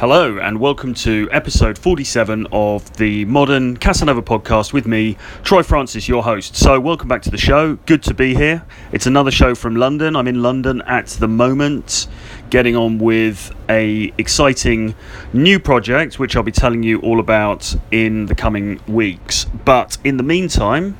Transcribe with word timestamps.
Hello, 0.00 0.38
and 0.38 0.60
welcome 0.60 0.94
to 0.94 1.28
episode 1.32 1.76
47 1.76 2.46
of 2.52 2.98
the 2.98 3.24
Modern 3.24 3.76
Casanova 3.76 4.22
podcast 4.22 4.72
with 4.72 4.86
me, 4.86 5.16
Troy 5.42 5.64
Francis, 5.64 6.06
your 6.06 6.22
host. 6.22 6.54
So, 6.54 6.78
welcome 6.78 7.08
back 7.08 7.20
to 7.22 7.32
the 7.32 7.36
show. 7.36 7.74
Good 7.84 8.04
to 8.04 8.14
be 8.14 8.32
here. 8.32 8.64
It's 8.92 9.06
another 9.06 9.32
show 9.32 9.56
from 9.56 9.74
London. 9.74 10.14
I'm 10.14 10.28
in 10.28 10.40
London 10.40 10.82
at 10.82 11.08
the 11.08 11.26
moment, 11.26 12.06
getting 12.48 12.76
on 12.76 12.98
with 12.98 13.52
a 13.68 14.12
exciting 14.18 14.94
new 15.32 15.58
project, 15.58 16.20
which 16.20 16.36
I'll 16.36 16.44
be 16.44 16.52
telling 16.52 16.84
you 16.84 17.00
all 17.00 17.18
about 17.18 17.74
in 17.90 18.26
the 18.26 18.36
coming 18.36 18.80
weeks. 18.86 19.46
But 19.64 19.98
in 20.04 20.16
the 20.16 20.22
meantime, 20.22 20.96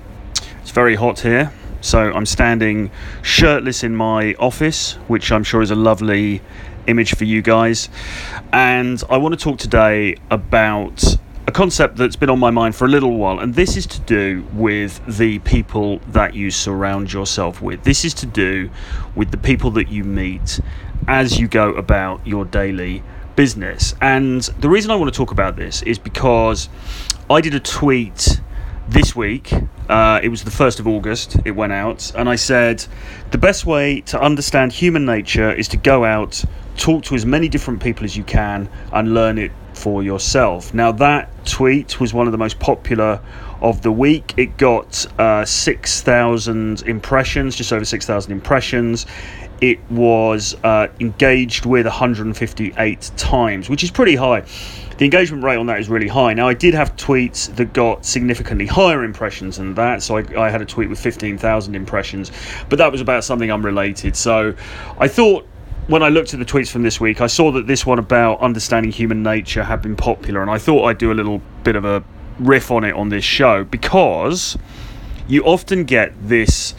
it's 0.60 0.72
very 0.72 0.96
hot 0.96 1.20
here. 1.20 1.52
So, 1.80 2.12
I'm 2.12 2.26
standing 2.26 2.90
shirtless 3.22 3.84
in 3.84 3.94
my 3.94 4.34
office, 4.40 4.94
which 5.06 5.30
I'm 5.30 5.44
sure 5.44 5.62
is 5.62 5.70
a 5.70 5.76
lovely 5.76 6.42
image 6.88 7.14
for 7.14 7.24
you 7.24 7.42
guys. 7.42 7.88
And 8.52 9.02
I 9.08 9.18
want 9.18 9.38
to 9.38 9.42
talk 9.42 9.58
today 9.58 10.16
about 10.30 11.04
a 11.46 11.50
concept 11.50 11.96
that's 11.96 12.16
been 12.16 12.28
on 12.28 12.38
my 12.38 12.50
mind 12.50 12.74
for 12.74 12.84
a 12.84 12.88
little 12.88 13.16
while, 13.16 13.38
and 13.38 13.54
this 13.54 13.76
is 13.76 13.86
to 13.86 14.00
do 14.00 14.44
with 14.52 15.00
the 15.06 15.38
people 15.38 15.98
that 16.08 16.34
you 16.34 16.50
surround 16.50 17.12
yourself 17.12 17.62
with. 17.62 17.84
This 17.84 18.04
is 18.04 18.12
to 18.14 18.26
do 18.26 18.70
with 19.14 19.30
the 19.30 19.38
people 19.38 19.70
that 19.70 19.88
you 19.88 20.04
meet 20.04 20.60
as 21.06 21.38
you 21.38 21.48
go 21.48 21.70
about 21.70 22.26
your 22.26 22.44
daily 22.44 23.02
business. 23.34 23.94
And 24.02 24.42
the 24.60 24.68
reason 24.68 24.90
I 24.90 24.96
want 24.96 25.10
to 25.10 25.16
talk 25.16 25.30
about 25.30 25.56
this 25.56 25.80
is 25.82 25.98
because 25.98 26.68
I 27.30 27.40
did 27.40 27.54
a 27.54 27.60
tweet 27.60 28.40
this 28.88 29.14
week. 29.14 29.52
Uh, 29.88 30.20
it 30.22 30.28
was 30.28 30.44
the 30.44 30.50
1st 30.50 30.80
of 30.80 30.86
August, 30.86 31.36
it 31.44 31.52
went 31.52 31.72
out, 31.72 32.12
and 32.14 32.28
I 32.28 32.36
said 32.36 32.84
the 33.30 33.38
best 33.38 33.64
way 33.64 34.02
to 34.02 34.20
understand 34.20 34.72
human 34.72 35.06
nature 35.06 35.50
is 35.50 35.68
to 35.68 35.78
go 35.78 36.04
out, 36.04 36.44
talk 36.78 37.02
to 37.04 37.14
as 37.14 37.26
many 37.26 37.48
different 37.48 37.82
people 37.82 38.04
as 38.04 38.16
you 38.16 38.24
can, 38.24 38.68
and 38.92 39.12
learn 39.12 39.36
it 39.36 39.52
for 39.74 40.02
yourself. 40.02 40.72
Now, 40.72 40.92
that 40.92 41.46
tweet 41.46 42.00
was 42.00 42.14
one 42.14 42.26
of 42.26 42.32
the 42.32 42.38
most 42.38 42.58
popular 42.58 43.20
of 43.60 43.82
the 43.82 43.92
week. 43.92 44.34
It 44.36 44.56
got 44.56 45.06
uh, 45.18 45.44
6,000 45.44 46.82
impressions, 46.82 47.56
just 47.56 47.72
over 47.72 47.84
6,000 47.84 48.32
impressions. 48.32 49.06
It 49.60 49.78
was 49.90 50.54
uh, 50.62 50.88
engaged 51.00 51.66
with 51.66 51.84
158 51.84 53.10
times, 53.16 53.68
which 53.68 53.82
is 53.82 53.90
pretty 53.90 54.16
high 54.16 54.44
the 54.98 55.04
engagement 55.04 55.44
rate 55.44 55.56
on 55.56 55.66
that 55.66 55.78
is 55.78 55.88
really 55.88 56.08
high. 56.08 56.34
Now, 56.34 56.48
I 56.48 56.54
did 56.54 56.74
have 56.74 56.96
tweets 56.96 57.54
that 57.54 57.72
got 57.72 58.04
significantly 58.04 58.66
higher 58.66 59.04
impressions 59.04 59.56
than 59.56 59.74
that. 59.74 60.02
So 60.02 60.16
I, 60.16 60.46
I 60.46 60.50
had 60.50 60.60
a 60.60 60.66
tweet 60.66 60.88
with 60.88 60.98
15,000 60.98 61.76
impressions, 61.76 62.32
but 62.68 62.78
that 62.78 62.90
was 62.90 63.00
about 63.00 63.22
something 63.22 63.50
unrelated. 63.50 64.16
So 64.16 64.54
I 64.98 65.06
thought 65.06 65.46
when 65.88 66.02
I 66.02 66.10
looked 66.10 66.34
at 66.34 66.38
the 66.38 66.44
tweets 66.44 66.70
from 66.70 66.82
this 66.82 67.00
week, 67.00 67.22
I 67.22 67.26
saw 67.26 67.50
that 67.52 67.66
this 67.66 67.86
one 67.86 67.98
about 67.98 68.40
understanding 68.40 68.92
human 68.92 69.22
nature 69.22 69.64
had 69.64 69.80
been 69.80 69.96
popular, 69.96 70.42
and 70.42 70.50
I 70.50 70.58
thought 70.58 70.84
I'd 70.84 70.98
do 70.98 71.10
a 71.10 71.14
little 71.14 71.40
bit 71.64 71.76
of 71.76 71.84
a 71.86 72.04
riff 72.38 72.70
on 72.70 72.84
it 72.84 72.94
on 72.94 73.08
this 73.08 73.24
show 73.24 73.64
because 73.64 74.56
you 75.26 75.42
often 75.44 75.84
get 75.84 76.12
this 76.28 76.74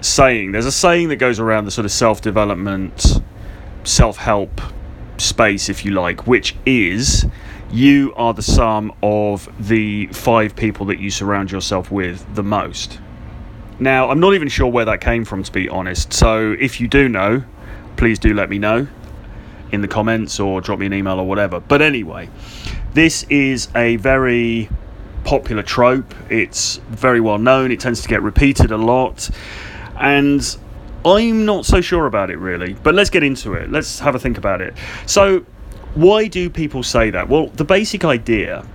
saying. 0.00 0.52
There's 0.52 0.66
a 0.66 0.72
saying 0.72 1.08
that 1.08 1.16
goes 1.16 1.40
around 1.40 1.64
the 1.64 1.72
sort 1.72 1.84
of 1.84 1.90
self 1.90 2.20
development, 2.20 3.20
self 3.82 4.16
help 4.16 4.60
space, 5.18 5.68
if 5.68 5.84
you 5.84 5.90
like, 5.90 6.28
which 6.28 6.54
is 6.64 7.26
you 7.72 8.14
are 8.14 8.32
the 8.32 8.42
sum 8.42 8.92
of 9.02 9.48
the 9.58 10.06
five 10.08 10.54
people 10.54 10.86
that 10.86 11.00
you 11.00 11.10
surround 11.10 11.50
yourself 11.50 11.90
with 11.90 12.32
the 12.36 12.44
most. 12.44 13.00
Now, 13.80 14.08
I'm 14.08 14.20
not 14.20 14.34
even 14.34 14.48
sure 14.48 14.68
where 14.68 14.84
that 14.84 15.00
came 15.00 15.24
from, 15.24 15.42
to 15.42 15.50
be 15.50 15.68
honest. 15.68 16.12
So, 16.12 16.56
if 16.60 16.80
you 16.80 16.86
do 16.86 17.08
know, 17.08 17.42
please 17.96 18.18
do 18.18 18.34
let 18.34 18.50
me 18.50 18.58
know 18.58 18.86
in 19.72 19.80
the 19.80 19.88
comments 19.88 20.38
or 20.38 20.60
drop 20.60 20.78
me 20.78 20.86
an 20.86 20.94
email 20.94 21.18
or 21.18 21.26
whatever. 21.26 21.60
But 21.60 21.82
anyway, 21.82 22.28
this 22.94 23.24
is 23.24 23.68
a 23.74 23.96
very 23.96 24.68
popular 25.24 25.62
trope. 25.62 26.14
It's 26.30 26.76
very 26.88 27.20
well 27.20 27.38
known, 27.38 27.72
it 27.72 27.80
tends 27.80 28.02
to 28.02 28.08
get 28.08 28.22
repeated 28.22 28.70
a 28.70 28.76
lot. 28.76 29.28
And 29.98 30.56
I'm 31.04 31.44
not 31.44 31.66
so 31.66 31.80
sure 31.80 32.06
about 32.06 32.30
it 32.30 32.38
really, 32.38 32.74
but 32.74 32.94
let's 32.94 33.10
get 33.10 33.22
into 33.22 33.54
it. 33.54 33.70
Let's 33.70 33.98
have 34.00 34.14
a 34.14 34.18
think 34.18 34.38
about 34.38 34.60
it. 34.60 34.74
So, 35.06 35.44
why 35.94 36.28
do 36.28 36.50
people 36.50 36.82
say 36.82 37.10
that? 37.10 37.28
Well, 37.28 37.46
the 37.48 37.64
basic 37.64 38.04
idea 38.04 38.66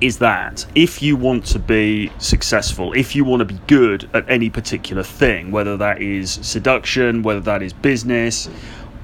is 0.00 0.18
that 0.18 0.64
if 0.74 1.02
you 1.02 1.16
want 1.16 1.44
to 1.46 1.58
be 1.58 2.10
successful, 2.18 2.92
if 2.94 3.14
you 3.14 3.24
want 3.24 3.40
to 3.40 3.44
be 3.44 3.60
good 3.66 4.08
at 4.14 4.28
any 4.30 4.48
particular 4.48 5.02
thing, 5.02 5.50
whether 5.50 5.76
that 5.76 6.00
is 6.00 6.32
seduction, 6.42 7.22
whether 7.22 7.40
that 7.40 7.62
is 7.62 7.72
business, 7.72 8.48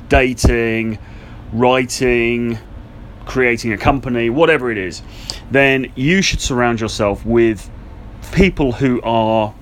dating, 0.08 0.98
writing, 1.52 2.58
creating 3.26 3.72
a 3.72 3.78
company, 3.78 4.30
whatever 4.30 4.70
it 4.70 4.78
is, 4.78 5.02
then 5.50 5.92
you 5.94 6.22
should 6.22 6.40
surround 6.40 6.80
yourself 6.80 7.24
with 7.26 7.70
people 8.32 8.72
who 8.72 9.00
are 9.02 9.54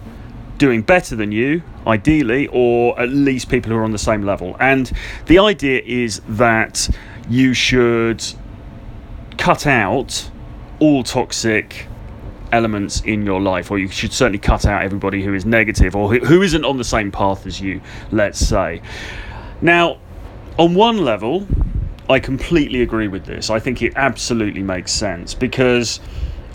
doing 0.59 0.83
better 0.83 1.17
than 1.17 1.33
you, 1.33 1.62
ideally, 1.87 2.47
or 2.53 2.99
at 3.00 3.09
least 3.09 3.49
people 3.49 3.73
who 3.73 3.77
are 3.77 3.84
on 3.84 3.93
the 3.93 3.99
same 3.99 4.23
level. 4.23 4.56
And 4.61 4.91
the 5.27 5.39
idea 5.39 5.83
is 5.84 6.21
that 6.28 6.89
you 7.28 7.55
should 7.55 8.25
cut 9.37 9.67
out 9.67 10.31
all 10.81 11.03
toxic 11.03 11.87
elements 12.53 13.01
in 13.01 13.25
your 13.25 13.41
life, 13.41 13.71
or 13.71 13.79
you 13.79 13.89
should 13.89 14.12
certainly 14.12 14.39
cut 14.39 14.65
out 14.65 14.83
everybody 14.83 15.23
who 15.23 15.35
is 15.35 15.45
negative 15.45 15.97
or 15.97 16.15
who 16.15 16.43
isn't 16.43 16.65
on 16.65 16.77
the 16.77 16.85
same 16.85 17.11
path 17.11 17.47
as 17.47 17.61
you, 17.61 17.81
let's 18.12 18.39
say. 18.39 18.81
Now, 19.61 19.99
on 20.59 20.75
one 20.75 20.99
level, 20.99 21.47
I 22.09 22.21
completely 22.21 22.83
agree 22.83 23.09
with 23.09 23.25
this. 23.25 23.51
I 23.51 23.59
think 23.59 23.83
it 23.83 23.95
absolutely 23.97 24.62
makes 24.62 24.93
sense 24.93 25.35
because 25.35 26.01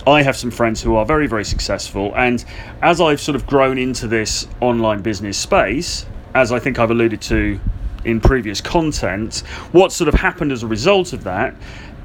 I 0.08 0.22
have 0.22 0.38
some 0.38 0.52
friends 0.52 0.82
who 0.82 0.96
are 0.96 1.06
very, 1.06 1.28
very 1.28 1.44
successful, 1.44 2.14
and 2.16 2.44
as 2.82 3.02
I've 3.02 3.20
sort 3.20 3.36
of 3.36 3.46
grown 3.46 3.78
into 3.78 4.08
this 4.08 4.48
online 4.62 5.02
business 5.02 5.38
space, 5.38 6.06
as 6.34 6.52
I 6.52 6.60
think 6.60 6.80
I've 6.80 6.92
alluded 6.92 7.22
to 7.24 7.60
in 8.06 8.22
previous 8.22 8.62
content, 8.62 9.40
what 9.72 9.92
sort 9.92 10.08
of 10.08 10.14
happened 10.14 10.52
as 10.52 10.64
a 10.64 10.68
result 10.68 11.12
of 11.12 11.26
that 11.26 11.56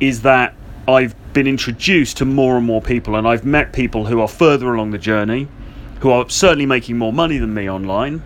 is 0.01 0.23
that 0.23 0.55
I've 0.87 1.15
been 1.33 1.47
introduced 1.47 2.19
to 2.19 2.27
more 2.27 2.59
and 2.59 2.67
more 2.67 2.83
people, 2.83 3.17
and 3.17 3.27
I've 3.27 3.45
met 3.45 3.73
people 3.73 4.07
who 4.07 4.21
are 4.21 4.29
further 4.29 4.75
along 4.75 4.91
the 4.91 4.99
journey, 4.99 5.49
who 6.01 6.11
are 6.11 6.29
certainly 6.29 6.67
making 6.67 6.99
more 6.99 7.13
money 7.13 7.39
than 7.39 7.55
me 7.55 7.71
online, 7.71 8.23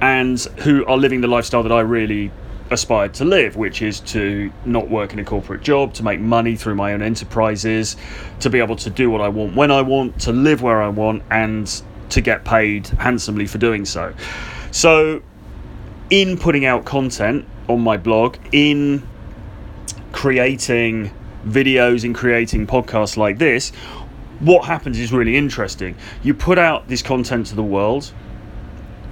and 0.00 0.40
who 0.60 0.84
are 0.86 0.96
living 0.96 1.20
the 1.20 1.28
lifestyle 1.28 1.62
that 1.62 1.70
I 1.70 1.80
really 1.80 2.32
aspired 2.70 3.14
to 3.14 3.24
live, 3.24 3.54
which 3.54 3.82
is 3.82 4.00
to 4.00 4.50
not 4.64 4.88
work 4.88 5.12
in 5.12 5.20
a 5.20 5.24
corporate 5.24 5.62
job, 5.62 5.94
to 5.94 6.02
make 6.02 6.18
money 6.18 6.56
through 6.56 6.74
my 6.74 6.92
own 6.92 7.02
enterprises, 7.02 7.96
to 8.40 8.50
be 8.50 8.58
able 8.58 8.76
to 8.76 8.90
do 8.90 9.08
what 9.08 9.20
I 9.20 9.28
want 9.28 9.54
when 9.54 9.70
I 9.70 9.82
want, 9.82 10.20
to 10.22 10.32
live 10.32 10.60
where 10.60 10.82
I 10.82 10.88
want, 10.88 11.22
and 11.30 11.82
to 12.08 12.20
get 12.20 12.44
paid 12.44 12.88
handsomely 12.88 13.46
for 13.46 13.58
doing 13.58 13.84
so. 13.84 14.12
So, 14.72 15.22
in 16.10 16.36
putting 16.36 16.64
out 16.64 16.84
content 16.84 17.46
on 17.68 17.80
my 17.80 17.96
blog, 17.96 18.38
in 18.50 19.06
creating 20.10 21.12
videos, 21.44 22.04
in 22.04 22.14
creating 22.14 22.66
podcasts 22.66 23.16
like 23.16 23.38
this, 23.38 23.70
what 24.40 24.64
happens 24.64 24.98
is 24.98 25.12
really 25.12 25.36
interesting. 25.36 25.96
You 26.22 26.34
put 26.34 26.58
out 26.58 26.88
this 26.88 27.02
content 27.02 27.46
to 27.48 27.54
the 27.54 27.62
world, 27.62 28.12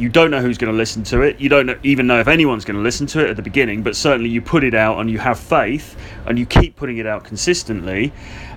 you 0.00 0.08
don't 0.08 0.30
know 0.30 0.40
who's 0.40 0.56
going 0.56 0.72
to 0.72 0.76
listen 0.76 1.02
to 1.04 1.20
it. 1.20 1.38
You 1.40 1.50
don't 1.50 1.78
even 1.82 2.06
know 2.06 2.20
if 2.20 2.26
anyone's 2.26 2.64
going 2.64 2.76
to 2.76 2.82
listen 2.82 3.06
to 3.08 3.22
it 3.22 3.28
at 3.28 3.36
the 3.36 3.42
beginning, 3.42 3.82
but 3.82 3.94
certainly 3.94 4.30
you 4.30 4.40
put 4.40 4.64
it 4.64 4.74
out 4.74 4.98
and 4.98 5.10
you 5.10 5.18
have 5.18 5.38
faith 5.38 5.94
and 6.24 6.38
you 6.38 6.46
keep 6.46 6.74
putting 6.74 6.96
it 6.96 7.06
out 7.06 7.22
consistently 7.24 8.10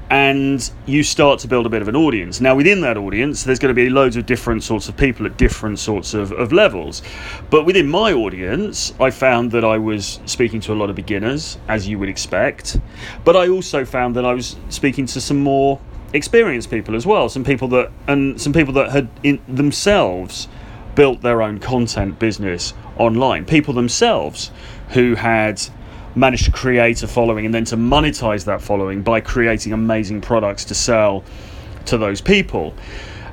and 0.09 0.69
you 0.85 1.03
start 1.03 1.39
to 1.39 1.47
build 1.47 1.65
a 1.65 1.69
bit 1.69 1.81
of 1.81 1.87
an 1.87 1.95
audience. 1.95 2.39
Now, 2.41 2.55
within 2.55 2.81
that 2.81 2.97
audience, 2.97 3.43
there's 3.43 3.59
going 3.59 3.73
to 3.73 3.81
be 3.81 3.89
loads 3.89 4.15
of 4.15 4.25
different 4.25 4.63
sorts 4.63 4.87
of 4.89 4.97
people 4.97 5.25
at 5.25 5.37
different 5.37 5.79
sorts 5.79 6.13
of, 6.13 6.31
of 6.31 6.51
levels. 6.51 7.01
But 7.49 7.65
within 7.65 7.87
my 7.87 8.13
audience, 8.13 8.93
I 8.99 9.09
found 9.09 9.51
that 9.51 9.63
I 9.63 9.77
was 9.77 10.19
speaking 10.25 10.59
to 10.61 10.73
a 10.73 10.75
lot 10.75 10.89
of 10.89 10.95
beginners, 10.95 11.57
as 11.67 11.87
you 11.87 11.97
would 11.99 12.09
expect. 12.09 12.77
But 13.23 13.35
I 13.35 13.47
also 13.47 13.85
found 13.85 14.15
that 14.15 14.25
I 14.25 14.33
was 14.33 14.55
speaking 14.69 15.05
to 15.07 15.21
some 15.21 15.39
more 15.39 15.79
experienced 16.13 16.69
people 16.69 16.95
as 16.95 17.05
well, 17.05 17.27
some 17.27 17.43
people 17.43 17.67
that 17.69 17.91
and 18.07 18.39
some 18.39 18.53
people 18.53 18.73
that 18.73 18.91
had 18.91 19.09
in 19.23 19.41
themselves 19.47 20.47
built 20.95 21.21
their 21.21 21.41
own 21.41 21.59
content 21.59 22.19
business 22.19 22.73
online. 22.97 23.45
People 23.45 23.73
themselves 23.73 24.51
who 24.89 25.15
had 25.15 25.61
managed 26.15 26.45
to 26.45 26.51
create 26.51 27.03
a 27.03 27.07
following 27.07 27.45
and 27.45 27.53
then 27.53 27.65
to 27.65 27.77
monetize 27.77 28.45
that 28.45 28.61
following 28.61 29.01
by 29.01 29.21
creating 29.21 29.73
amazing 29.73 30.21
products 30.21 30.65
to 30.65 30.75
sell 30.75 31.23
to 31.85 31.97
those 31.97 32.21
people. 32.21 32.73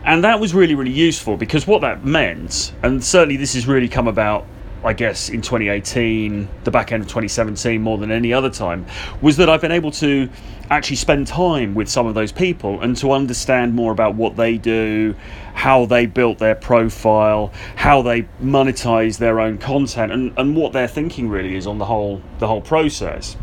And 0.05 0.25
that 0.25 0.41
was 0.41 0.55
really, 0.55 0.75
really 0.75 0.91
useful 0.91 1.37
because 1.37 1.67
what 1.67 1.83
that 1.83 2.05
meant, 2.05 2.73
and 2.83 3.05
certainly 3.05 3.37
this 3.37 3.55
has 3.55 3.67
really 3.67 3.89
come 3.89 4.09
about 4.09 4.47
I 4.83 4.95
guess, 4.95 5.29
in 5.29 5.43
2018, 5.43 6.49
the 6.65 6.71
back 6.71 6.91
end 6.91 7.03
of 7.03 7.09
2017, 7.09 7.83
more 7.83 7.99
than 7.99 8.11
any 8.11 8.33
other 8.33 8.49
time, 8.49 8.87
was 9.21 9.37
that 9.37 9.51
I've 9.51 9.61
been 9.61 9.73
able 9.73 9.91
to 9.93 10.31
actually 10.71 10.97
spend 10.97 11.27
time 11.27 11.75
with 11.75 11.89
some 11.89 12.07
of 12.07 12.15
those 12.15 12.33
people 12.33 12.81
and 12.81 12.97
to 12.97 13.13
understand 13.13 13.75
more 13.75 13.93
about 13.93 14.15
what 14.15 14.37
they 14.37 14.57
do, 14.57 15.15
how 15.53 15.85
they 15.85 16.07
built 16.07 16.39
their 16.39 16.55
profile, 16.55 17.53
how 17.77 18.01
they 18.01 18.23
monetize 18.43 19.19
their 19.19 19.39
own 19.39 19.59
content, 19.59 20.13
and, 20.13 20.33
and 20.39 20.57
what 20.57 20.73
their 20.73 20.89
thinking 20.89 21.29
really 21.29 21.57
is 21.57 21.67
on 21.67 21.79
the 21.79 21.85
whole 21.85 22.23
the 22.39 22.47
whole 22.47 22.63
process. 22.63 23.37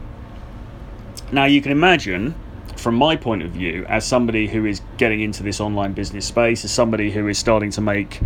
Now, 1.32 1.46
you 1.46 1.62
can 1.62 1.72
imagine, 1.72 2.34
from 2.78 2.96
my 2.96 3.16
point 3.16 3.44
of 3.44 3.52
view, 3.52 3.86
as 3.88 4.06
somebody 4.06 4.48
who 4.48 4.66
is 4.66 4.82
getting 4.98 5.22
into 5.22 5.44
this 5.44 5.60
online 5.60 5.94
business 5.94 6.26
space, 6.26 6.66
as 6.66 6.72
somebody 6.72 7.12
who 7.12 7.28
is 7.28 7.38
starting 7.38 7.70
to 7.72 7.82
make 7.82 8.22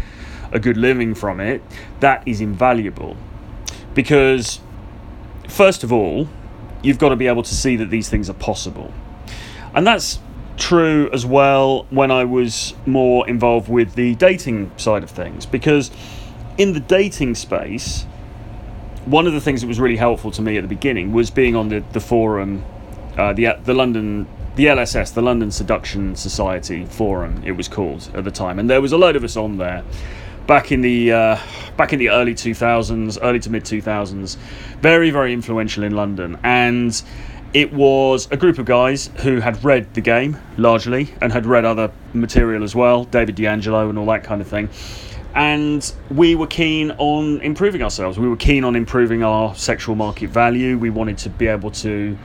a 0.52 0.60
good 0.60 0.78
living 0.78 1.16
from 1.16 1.40
it, 1.40 1.62
that 2.00 2.28
is 2.28 2.42
invaluable. 2.42 3.16
Because, 3.94 4.60
first 5.48 5.84
of 5.84 5.92
all, 5.92 6.28
you've 6.84 6.98
got 6.98 7.10
to 7.10 7.16
be 7.16 7.28
able 7.28 7.44
to 7.44 7.54
see 7.54 7.76
that 7.78 7.90
these 7.90 8.10
things 8.10 8.30
are 8.30 8.34
possible. 8.34 8.94
And 9.74 9.86
that's 9.86 10.20
true 10.58 11.10
as 11.12 11.26
well 11.26 11.86
when 11.90 12.12
I 12.12 12.24
was 12.24 12.74
more 12.86 13.28
involved 13.28 13.70
with 13.70 13.96
the 13.96 14.16
dating 14.16 14.72
side 14.78 15.04
of 15.04 15.10
things. 15.10 15.46
Because 15.46 15.92
in 16.58 16.74
the 16.74 16.80
dating 16.80 17.36
space, 17.36 18.04
one 19.06 19.28
of 19.28 19.34
the 19.34 19.42
things 19.42 19.62
that 19.62 19.68
was 19.68 19.80
really 19.80 19.98
helpful 19.98 20.32
to 20.32 20.42
me 20.42 20.58
at 20.58 20.62
the 20.62 20.68
beginning 20.68 21.12
was 21.12 21.32
being 21.32 21.56
on 21.56 21.70
the, 21.70 21.84
the 21.92 22.00
forum, 22.00 22.64
uh, 23.18 23.34
the, 23.34 23.58
the 23.64 23.74
London 23.74 24.28
the 24.56 24.66
LSS, 24.66 25.14
the 25.14 25.22
London 25.22 25.50
Seduction 25.50 26.14
Society 26.16 26.86
forum, 26.86 27.42
it 27.46 27.54
was 27.54 27.70
called 27.70 28.12
at 28.14 28.26
the 28.26 28.32
time, 28.32 28.60
and 28.60 28.70
there 28.70 28.82
was 28.82 28.92
a 28.92 28.98
load 28.98 29.16
of 29.16 29.24
us 29.24 29.38
on 29.38 29.58
there 29.58 29.84
back 30.48 30.72
in 30.72 30.82
the 30.82 31.12
uh, 31.12 31.38
back 31.78 31.94
in 31.94 32.00
the 32.00 32.10
early 32.10 32.34
2000s, 32.34 33.18
early 33.22 33.40
to 33.40 33.50
mid 33.50 33.64
2000s, 33.64 34.38
very 34.82 35.10
very 35.10 35.34
influential 35.34 35.84
in 35.84 35.96
London, 35.96 36.40
and 36.44 37.02
it 37.54 37.74
was 37.74 38.30
a 38.32 38.38
group 38.38 38.58
of 38.60 38.66
guys 38.66 39.10
who 39.22 39.42
had 39.42 39.64
read 39.64 39.94
the 39.94 40.02
game 40.02 40.38
largely 40.58 41.14
and 41.22 41.34
had 41.34 41.46
read 41.46 41.66
other 41.66 41.92
material 42.14 42.64
as 42.64 42.74
well, 42.74 43.04
David 43.04 43.36
DeAngelo 43.36 43.90
and 43.90 43.98
all 43.98 44.06
that 44.06 44.24
kind 44.24 44.42
of 44.42 44.48
thing. 44.48 44.70
And 45.34 45.92
we 46.10 46.36
were 46.36 46.48
keen 46.48 46.92
on 46.92 47.42
improving 47.42 47.82
ourselves. 47.82 48.20
We 48.20 48.28
were 48.28 48.38
keen 48.38 48.64
on 48.64 48.76
improving 48.76 49.24
our 49.24 49.56
sexual 49.56 49.96
market 49.96 50.30
value. 50.30 50.78
We 50.78 50.90
wanted 50.90 51.18
to 51.20 51.30
be 51.30 51.48
able 51.48 51.72
to 51.72 52.18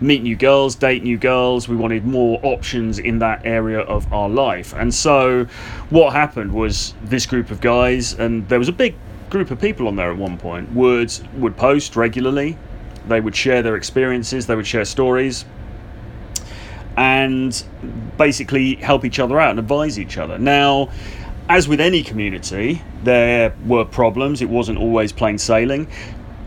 meet 0.00 0.22
new 0.22 0.36
girls, 0.36 0.74
date 0.74 1.02
new 1.02 1.18
girls. 1.18 1.68
We 1.68 1.76
wanted 1.76 2.04
more 2.04 2.40
options 2.42 2.98
in 2.98 3.18
that 3.20 3.42
area 3.44 3.80
of 3.80 4.10
our 4.12 4.28
life. 4.28 4.72
And 4.74 4.92
so, 4.92 5.44
what 5.90 6.12
happened 6.12 6.52
was 6.52 6.94
this 7.02 7.26
group 7.26 7.50
of 7.50 7.60
guys, 7.60 8.14
and 8.14 8.48
there 8.48 8.58
was 8.58 8.68
a 8.68 8.72
big 8.72 8.94
group 9.28 9.50
of 9.50 9.60
people 9.60 9.86
on 9.86 9.96
there 9.96 10.10
at 10.10 10.16
one 10.16 10.36
point, 10.38 10.72
would 10.72 11.12
would 11.34 11.56
post 11.56 11.96
regularly. 11.96 12.56
They 13.08 13.20
would 13.20 13.36
share 13.36 13.62
their 13.62 13.76
experiences. 13.76 14.46
They 14.46 14.54
would 14.54 14.66
share 14.66 14.84
stories. 14.84 15.44
And 16.96 17.62
basically 18.18 18.74
help 18.74 19.04
each 19.04 19.18
other 19.18 19.40
out 19.40 19.50
and 19.50 19.58
advise 19.58 19.98
each 19.98 20.18
other. 20.18 20.38
Now, 20.38 20.90
as 21.48 21.66
with 21.66 21.80
any 21.80 22.02
community, 22.02 22.82
there 23.02 23.54
were 23.64 23.84
problems. 23.84 24.42
It 24.42 24.50
wasn't 24.50 24.78
always 24.78 25.12
plain 25.12 25.38
sailing 25.38 25.88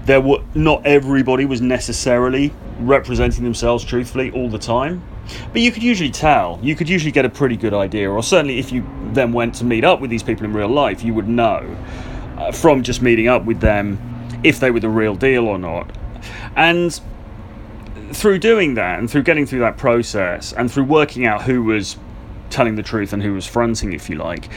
there 0.06 0.22
were 0.22 0.44
not 0.54 0.86
everybody 0.86 1.46
was 1.46 1.62
necessarily 1.62 2.54
representing 2.80 3.44
themselves 3.44 3.84
truthfully 3.84 4.32
all 4.32 4.50
the 4.50 4.60
time. 4.60 5.04
But 5.54 5.62
you 5.62 5.72
could 5.72 5.84
usually 5.84 6.12
tell. 6.12 6.60
You 6.62 6.76
could 6.76 6.90
usually 6.90 7.12
get 7.12 7.24
a 7.24 7.30
pretty 7.30 7.56
good 7.56 7.74
idea 7.74 8.10
or 8.10 8.22
certainly 8.22 8.60
if 8.60 8.72
you 8.72 8.86
then 9.14 9.32
went 9.32 9.56
to 9.56 9.66
meet 9.66 9.84
up 9.84 10.02
with 10.02 10.10
these 10.10 10.24
people 10.24 10.46
in 10.46 10.54
real 10.54 10.68
life 10.68 11.04
you 11.04 11.14
would 11.14 11.28
know 11.28 11.78
uh, 12.38 12.52
from 12.52 12.84
just 12.84 13.02
meeting 13.02 13.28
up 13.28 13.46
with 13.46 13.62
them 13.62 14.00
if 14.44 14.60
they 14.60 14.72
were 14.72 14.80
the 14.80 14.90
real 14.90 15.16
deal 15.16 15.48
or 15.48 15.58
not. 15.58 15.90
And 16.56 17.00
through 18.12 18.40
doing 18.40 18.74
that 18.76 19.00
and 19.00 19.10
through 19.10 19.24
getting 19.24 19.46
through 19.46 19.60
that 19.60 19.78
process 19.78 20.54
and 20.54 20.72
through 20.72 20.84
working 20.84 21.26
out 21.26 21.44
who 21.44 21.64
was 21.64 21.98
telling 22.50 22.76
the 22.76 22.84
truth 22.84 23.14
and 23.14 23.24
who 23.24 23.34
was 23.34 23.48
fronting 23.48 23.94
if 23.94 24.10
you 24.10 24.18
like 24.18 24.50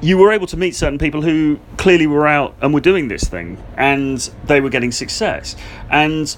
you 0.00 0.18
were 0.18 0.30
able 0.32 0.46
to 0.46 0.56
meet 0.56 0.74
certain 0.74 0.98
people 0.98 1.22
who 1.22 1.58
clearly 1.78 2.06
were 2.06 2.26
out 2.26 2.54
and 2.60 2.74
were 2.74 2.80
doing 2.80 3.08
this 3.08 3.24
thing 3.24 3.62
and 3.76 4.18
they 4.44 4.60
were 4.60 4.68
getting 4.68 4.92
success. 4.92 5.56
And 5.90 6.34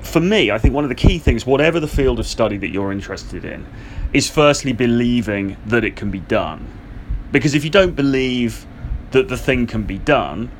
for 0.00 0.20
me, 0.20 0.50
I 0.50 0.58
think 0.58 0.74
one 0.74 0.84
of 0.84 0.88
the 0.88 0.96
key 0.96 1.18
things, 1.18 1.46
whatever 1.46 1.80
the 1.80 1.88
field 1.88 2.18
of 2.18 2.26
study 2.26 2.56
that 2.58 2.70
you're 2.70 2.92
interested 2.92 3.44
in, 3.44 3.66
is 4.12 4.28
firstly 4.28 4.72
believing 4.72 5.56
that 5.66 5.84
it 5.84 5.96
can 5.96 6.10
be 6.10 6.20
done. 6.20 6.66
Because 7.30 7.54
if 7.54 7.64
you 7.64 7.70
don't 7.70 7.94
believe 7.94 8.66
that 9.12 9.28
the 9.28 9.36
thing 9.36 9.66
can 9.66 9.84
be 9.84 9.98
done, 9.98 10.50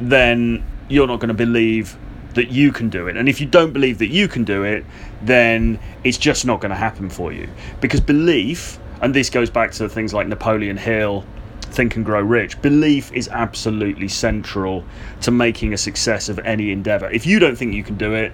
then 0.00 0.64
you're 0.88 1.06
not 1.06 1.20
going 1.20 1.28
to 1.28 1.34
believe 1.34 1.96
that 2.34 2.50
you 2.50 2.72
can 2.72 2.88
do 2.88 3.08
it. 3.08 3.16
And 3.16 3.28
if 3.28 3.40
you 3.40 3.46
don't 3.46 3.72
believe 3.72 3.98
that 3.98 4.08
you 4.08 4.28
can 4.28 4.44
do 4.44 4.62
it, 4.62 4.84
then 5.22 5.78
it's 6.04 6.18
just 6.18 6.46
not 6.46 6.60
going 6.60 6.70
to 6.70 6.76
happen 6.76 7.10
for 7.10 7.32
you. 7.32 7.48
Because 7.80 8.00
belief, 8.00 8.78
and 9.00 9.14
this 9.14 9.28
goes 9.30 9.50
back 9.50 9.72
to 9.72 9.88
things 9.88 10.14
like 10.14 10.28
Napoleon 10.28 10.76
Hill 10.76 11.24
Think 11.70 11.96
and 11.96 12.04
Grow 12.04 12.20
Rich, 12.20 12.60
belief 12.62 13.12
is 13.12 13.28
absolutely 13.28 14.08
central 14.08 14.84
to 15.22 15.30
making 15.30 15.72
a 15.72 15.78
success 15.78 16.28
of 16.28 16.38
any 16.40 16.72
endeavor. 16.72 17.10
If 17.10 17.26
you 17.26 17.38
don't 17.38 17.56
think 17.56 17.74
you 17.74 17.84
can 17.84 17.96
do 17.96 18.14
it, 18.14 18.32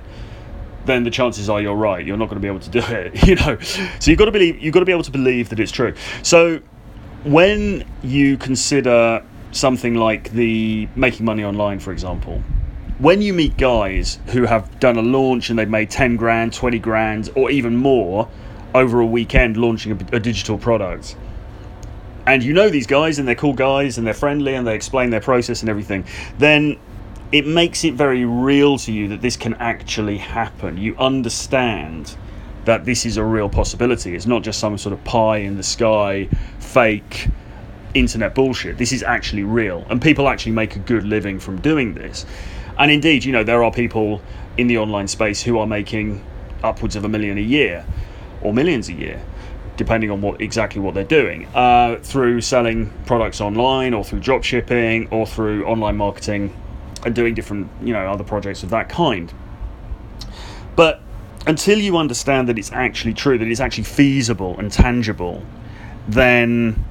then 0.87 1.05
the 1.05 1.11
chances 1.11 1.49
are 1.49 1.61
you're 1.61 1.75
right. 1.75 2.05
You're 2.05 2.17
not 2.17 2.27
going 2.27 2.37
to 2.37 2.43
be 2.43 2.49
able 2.49 2.61
to 2.61 2.71
do 2.71 2.81
it, 2.81 3.27
you 3.27 3.35
know. 3.37 3.59
So 4.01 4.11
you've 4.11 4.19
got 4.19 4.27
to 4.27 4.33
believe 4.33 4.61
you've 4.61 4.75
got 4.75 4.81
to 4.81 4.87
be 4.87 4.93
able 4.93 5.03
to 5.05 5.11
believe 5.11 5.49
that 5.49 5.61
it's 5.61 5.73
true. 5.73 5.95
So 6.23 6.61
when 7.25 7.87
you 8.03 8.37
consider 8.37 9.25
something 9.53 9.95
like 9.95 10.31
the 10.33 10.89
making 10.95 11.25
money 11.25 11.45
online, 11.45 11.81
for 11.81 11.93
example, 11.93 12.43
when 12.99 13.23
you 13.23 13.33
meet 13.33 13.57
guys 13.57 14.19
who 14.27 14.45
have 14.45 14.79
done 14.79 14.97
a 14.97 15.03
launch 15.03 15.51
and 15.51 15.59
they've 15.59 15.69
made 15.69 15.91
10 15.91 16.17
grand, 16.17 16.53
20 16.53 16.79
grand, 16.79 17.31
or 17.35 17.51
even 17.51 17.77
more 17.77 18.29
over 18.75 19.01
a 19.01 19.07
weekend 19.07 19.57
launching 19.57 19.93
a, 19.93 20.17
a 20.17 20.21
digital 20.21 20.59
product, 20.59 21.17
and 22.27 22.43
you 22.43 22.53
know 22.53 22.71
these 22.71 22.87
guys 22.87 23.19
and 23.19 23.29
they're 23.29 23.35
cool 23.35 23.53
guys 23.53 23.99
and 23.99 24.07
they're 24.07 24.15
friendly 24.15 24.55
and 24.55 24.67
they 24.67 24.75
explain 24.75 25.11
their 25.11 25.21
process 25.21 25.61
and 25.61 25.69
everything, 25.69 26.05
then 26.39 26.79
it 27.33 27.47
makes 27.47 27.85
it 27.85 27.95
very 27.95 28.25
real 28.25 28.79
to 28.79 28.93
you 28.93 29.09
that 29.09 29.21
this 29.21 29.37
can 29.37 29.55
actually 29.55 30.19
happen. 30.19 30.79
You 30.79 30.97
understand 30.97 32.17
that 32.65 32.85
this 32.85 33.05
is 33.05 33.17
a 33.17 33.25
real 33.25 33.49
possibility. 33.49 34.15
It's 34.15 34.27
not 34.27 34.43
just 34.43 34.59
some 34.59 34.79
sort 34.79 34.93
of 34.93 35.05
pie 35.05 35.39
in 35.39 35.57
the 35.57 35.63
sky, 35.63 36.29
fake 36.61 37.29
internet 37.93 38.35
bullshit. 38.35 38.79
This 38.79 38.93
is 38.93 39.03
actually 39.03 39.45
real. 39.45 39.87
And 39.91 40.01
people 40.01 40.29
actually 40.29 40.53
make 40.53 40.77
a 40.77 40.79
good 40.79 41.05
living 41.05 41.39
from 41.39 41.61
doing 41.61 41.95
this. 41.95 42.25
And 42.79 42.91
indeed, 42.91 43.25
you 43.25 43.33
know, 43.33 43.45
there 43.45 43.63
are 43.63 43.71
people 43.71 44.23
in 44.57 44.67
the 44.67 44.79
online 44.79 45.09
space 45.09 45.43
who 45.43 45.59
are 45.59 45.67
making 45.67 46.25
upwards 46.63 46.97
of 46.97 47.05
a 47.05 47.09
million 47.09 47.37
a 47.37 47.43
year 47.43 47.85
or 48.41 48.55
millions 48.55 48.89
a 48.89 48.93
year 48.93 49.21
depending 49.77 50.11
on 50.11 50.21
what 50.21 50.41
exactly 50.41 50.81
what 50.81 50.95
they're 50.95 51.05
doing, 51.05 51.47
uh, 51.55 51.97
through 52.03 52.41
selling 52.41 52.91
products 53.07 53.41
online 53.41 53.95
or 53.95 54.05
through 54.05 54.21
drop 54.21 54.45
shipping 54.45 55.09
or 55.09 55.27
through 55.27 55.65
online 55.67 55.97
marketing 55.97 56.55
and 57.05 57.15
doing 57.15 57.35
different, 57.35 57.69
you 57.83 57.93
know, 57.93 58.07
other 58.07 58.25
projects 58.25 58.63
of 58.63 58.71
that 58.71 58.89
kind. 58.89 59.33
But 60.77 61.01
until 61.47 61.79
you 61.79 61.97
understand 61.97 62.49
that 62.49 62.59
it's 62.59 62.73
actually 62.73 63.15
true, 63.15 63.39
that 63.39 63.49
it's 63.49 63.61
actually 63.61 63.85
feasible 63.85 64.59
and 64.59 64.73
tangible, 64.73 65.45
then 66.09 66.85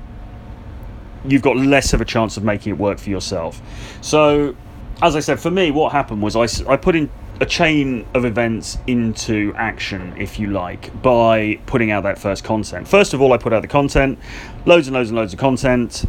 you've 1.26 1.42
got 1.42 1.58
less 1.58 1.94
of 1.94 2.02
a 2.02 2.06
chance 2.06 2.38
of 2.38 2.44
making 2.44 2.74
it 2.74 2.78
work 2.78 3.00
for 3.00 3.10
yourself. 3.10 3.62
So, 4.02 4.56
as 5.02 5.16
I 5.16 5.20
said, 5.22 5.40
for 5.40 5.50
me, 5.50 5.72
what 5.72 5.92
happened 5.92 6.22
was 6.22 6.36
I, 6.36 6.72
I 6.72 6.78
put 6.78 6.96
in 6.96 7.10
a 7.44 7.46
chain 7.46 8.06
of 8.14 8.24
events 8.24 8.78
into 8.88 9.54
action, 9.58 10.16
if 10.18 10.40
you 10.40 10.48
like, 10.48 11.02
by 11.02 11.60
putting 11.66 11.92
out 11.92 12.04
that 12.04 12.18
first 12.18 12.42
content. 12.42 12.88
First 12.88 13.14
of 13.14 13.22
all, 13.22 13.34
I 13.34 13.38
put 13.38 13.52
out 13.52 13.62
the 13.62 13.68
content, 13.68 14.18
loads 14.66 14.88
and 14.88 14.96
loads 14.96 15.10
and 15.10 15.18
loads 15.18 15.34
of 15.34 15.40
content. 15.40 16.06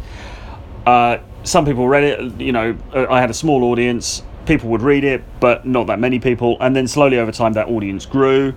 Uh, 0.85 1.17
some 1.43 1.65
people 1.65 1.89
read 1.89 2.05
it, 2.05 2.39
you 2.39 2.53
know, 2.53 2.77
I 2.93 3.19
had 3.19 3.29
a 3.29 3.33
small 3.33 3.65
audience, 3.65 4.23
people 4.45 4.69
would 4.69 4.81
read 4.81 5.03
it, 5.03 5.25
but 5.41 5.65
not 5.65 5.87
that 5.87 5.99
many 5.99 6.19
people. 6.19 6.55
And 6.61 6.73
then 6.73 6.87
slowly 6.87 7.19
over 7.19 7.33
time, 7.33 7.51
that 7.53 7.67
audience 7.67 8.05
grew. 8.05 8.55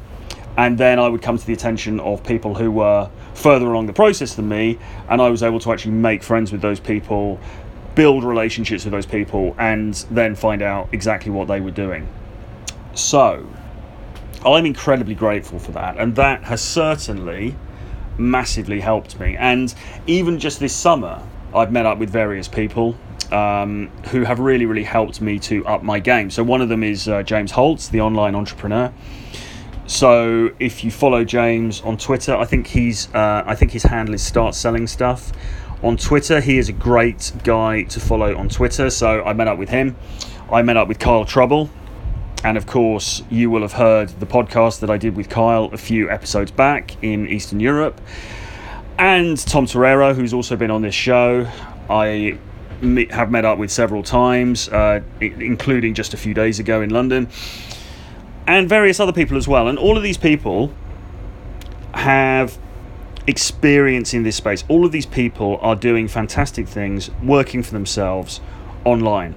And 0.56 0.78
then 0.78 1.00
I 1.00 1.08
would 1.08 1.20
come 1.20 1.36
to 1.36 1.46
the 1.46 1.52
attention 1.52 1.98
of 1.98 2.22
people 2.22 2.54
who 2.54 2.70
were 2.70 3.10
further 3.34 3.66
along 3.66 3.86
the 3.86 3.92
process 3.92 4.36
than 4.36 4.48
me, 4.48 4.78
and 5.08 5.20
I 5.20 5.30
was 5.30 5.42
able 5.42 5.58
to 5.60 5.72
actually 5.72 5.92
make 5.92 6.22
friends 6.22 6.52
with 6.52 6.60
those 6.60 6.78
people, 6.78 7.40
build 7.96 8.22
relationships 8.22 8.84
with 8.84 8.92
those 8.92 9.06
people, 9.06 9.56
and 9.58 9.94
then 10.12 10.36
find 10.36 10.62
out 10.62 10.88
exactly 10.92 11.32
what 11.32 11.48
they 11.48 11.60
were 11.60 11.72
doing. 11.72 12.06
So, 12.98 13.46
I'm 14.44 14.66
incredibly 14.66 15.14
grateful 15.14 15.60
for 15.60 15.70
that, 15.70 15.98
and 15.98 16.16
that 16.16 16.42
has 16.42 16.60
certainly 16.60 17.54
massively 18.18 18.80
helped 18.80 19.20
me. 19.20 19.36
And 19.36 19.72
even 20.08 20.40
just 20.40 20.58
this 20.58 20.74
summer, 20.74 21.22
I've 21.54 21.70
met 21.70 21.86
up 21.86 21.98
with 21.98 22.10
various 22.10 22.48
people 22.48 22.96
um, 23.30 23.88
who 24.08 24.24
have 24.24 24.40
really, 24.40 24.66
really 24.66 24.82
helped 24.82 25.20
me 25.20 25.38
to 25.38 25.64
up 25.64 25.84
my 25.84 26.00
game. 26.00 26.28
So, 26.28 26.42
one 26.42 26.60
of 26.60 26.68
them 26.68 26.82
is 26.82 27.06
uh, 27.06 27.22
James 27.22 27.52
Holtz, 27.52 27.86
the 27.86 28.00
online 28.00 28.34
entrepreneur. 28.34 28.92
So, 29.86 30.50
if 30.58 30.82
you 30.82 30.90
follow 30.90 31.24
James 31.24 31.80
on 31.82 31.98
Twitter, 31.98 32.34
I 32.34 32.46
think 32.46 32.66
he's, 32.66 33.14
uh, 33.14 33.44
I 33.46 33.54
think 33.54 33.70
his 33.70 33.84
handle 33.84 34.16
is 34.16 34.24
Start 34.24 34.56
Selling 34.56 34.88
Stuff. 34.88 35.30
On 35.84 35.96
Twitter, 35.96 36.40
he 36.40 36.58
is 36.58 36.68
a 36.68 36.72
great 36.72 37.30
guy 37.44 37.84
to 37.84 38.00
follow 38.00 38.36
on 38.36 38.48
Twitter. 38.48 38.90
So, 38.90 39.22
I 39.22 39.34
met 39.34 39.46
up 39.46 39.56
with 39.56 39.68
him. 39.68 39.94
I 40.50 40.62
met 40.62 40.76
up 40.76 40.88
with 40.88 40.98
Kyle 40.98 41.24
Trouble, 41.24 41.70
and 42.44 42.56
of 42.56 42.66
course, 42.66 43.22
you 43.30 43.50
will 43.50 43.62
have 43.62 43.72
heard 43.72 44.08
the 44.20 44.26
podcast 44.26 44.80
that 44.80 44.90
I 44.90 44.96
did 44.96 45.16
with 45.16 45.28
Kyle 45.28 45.66
a 45.72 45.76
few 45.76 46.08
episodes 46.10 46.50
back 46.50 46.96
in 47.02 47.28
Eastern 47.28 47.60
Europe. 47.60 48.00
And 48.98 49.38
Tom 49.38 49.66
Torero, 49.66 50.14
who's 50.14 50.32
also 50.32 50.56
been 50.56 50.70
on 50.70 50.82
this 50.82 50.94
show, 50.94 51.48
I 51.88 52.38
have 53.10 53.30
met 53.30 53.44
up 53.44 53.58
with 53.58 53.70
several 53.70 54.02
times, 54.02 54.68
uh, 54.68 55.00
including 55.20 55.94
just 55.94 56.14
a 56.14 56.16
few 56.16 56.32
days 56.34 56.58
ago 56.60 56.80
in 56.80 56.90
London. 56.90 57.28
and 58.46 58.66
various 58.66 58.98
other 58.98 59.12
people 59.12 59.36
as 59.36 59.46
well. 59.46 59.68
And 59.68 59.78
all 59.78 59.98
of 59.98 60.02
these 60.02 60.16
people 60.16 60.72
have 61.92 62.58
experience 63.26 64.14
in 64.14 64.22
this 64.22 64.36
space. 64.36 64.64
All 64.68 64.86
of 64.86 64.92
these 64.92 65.04
people 65.04 65.58
are 65.60 65.76
doing 65.76 66.08
fantastic 66.08 66.66
things, 66.66 67.10
working 67.22 67.62
for 67.62 67.72
themselves 67.72 68.40
online. 68.86 69.34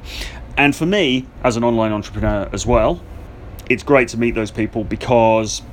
And 0.61 0.75
for 0.75 0.85
me, 0.85 1.25
as 1.43 1.57
an 1.57 1.63
online 1.63 1.91
entrepreneur 1.91 2.47
as 2.53 2.67
well, 2.67 3.01
it's 3.67 3.81
great 3.81 4.09
to 4.09 4.17
meet 4.17 4.35
those 4.35 4.51
people 4.51 4.83
because 4.83 5.63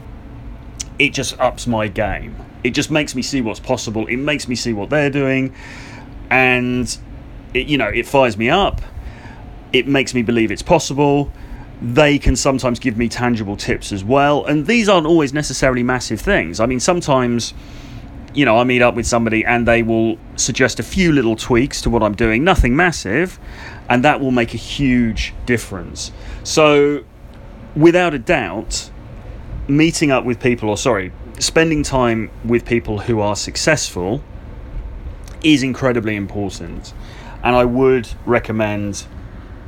it 0.99 1.13
just 1.13 1.39
ups 1.39 1.67
my 1.67 1.89
game. 1.89 2.35
It 2.65 2.71
just 2.71 2.91
makes 2.91 3.15
me 3.15 3.21
see 3.21 3.43
what's 3.43 3.61
possible. 3.61 4.07
It 4.07 4.17
makes 4.17 4.49
me 4.49 4.55
see 4.55 4.73
what 4.73 4.89
they're 4.89 5.11
doing, 5.11 5.55
and 6.31 6.97
it, 7.53 7.67
you 7.67 7.77
know, 7.77 7.89
it 7.89 8.07
fires 8.07 8.39
me 8.39 8.49
up. 8.49 8.81
It 9.75 9.87
makes 9.87 10.15
me 10.15 10.23
believe 10.23 10.51
it's 10.51 10.63
possible. 10.63 11.31
They 11.83 12.19
can 12.19 12.35
sometimes 12.35 12.79
give 12.79 12.97
me 12.97 13.11
tangible 13.11 13.59
tips 13.59 13.93
as 13.93 14.03
well, 14.03 14.47
and 14.47 14.67
these 14.67 14.89
aren't 14.89 15.07
always 15.07 15.35
necessarily 15.35 15.83
massive 15.83 16.19
things. 16.19 16.61
I 16.61 16.65
mean, 16.65 16.81
sometimes 16.81 17.53
you 18.35 18.45
know, 18.45 18.59
I 18.59 18.65
meet 18.65 18.83
up 18.83 18.95
with 18.95 19.07
somebody 19.07 19.45
and 19.45 19.67
they 19.67 19.83
will 19.83 20.19
suggest 20.37 20.79
a 20.79 20.83
few 20.83 21.13
little 21.13 21.37
tweaks 21.37 21.81
to 21.83 21.91
what 21.91 22.03
I'm 22.03 22.15
doing, 22.15 22.45
nothing 22.45 22.77
massive, 22.77 23.39
and 23.89 24.05
that 24.05 24.21
will 24.21 24.31
make 24.31 24.55
a 24.55 24.59
huge 24.59 25.35
difference. 25.47 26.13
So, 26.45 27.05
without 27.75 28.15
a 28.15 28.19
doubt, 28.19 28.91
meeting 29.67 30.11
up 30.11 30.25
with 30.25 30.41
people, 30.41 30.69
or 30.69 30.77
sorry, 30.77 31.13
spending 31.39 31.83
time 31.83 32.31
with 32.45 32.65
people 32.65 33.01
who 33.01 33.21
are 33.21 33.37
successful 33.37 34.23
is 35.43 35.63
incredibly 35.63 36.17
important. 36.17 36.93
And 37.43 37.55
I 37.55 37.65
would 37.65 38.09
recommend 38.27 39.07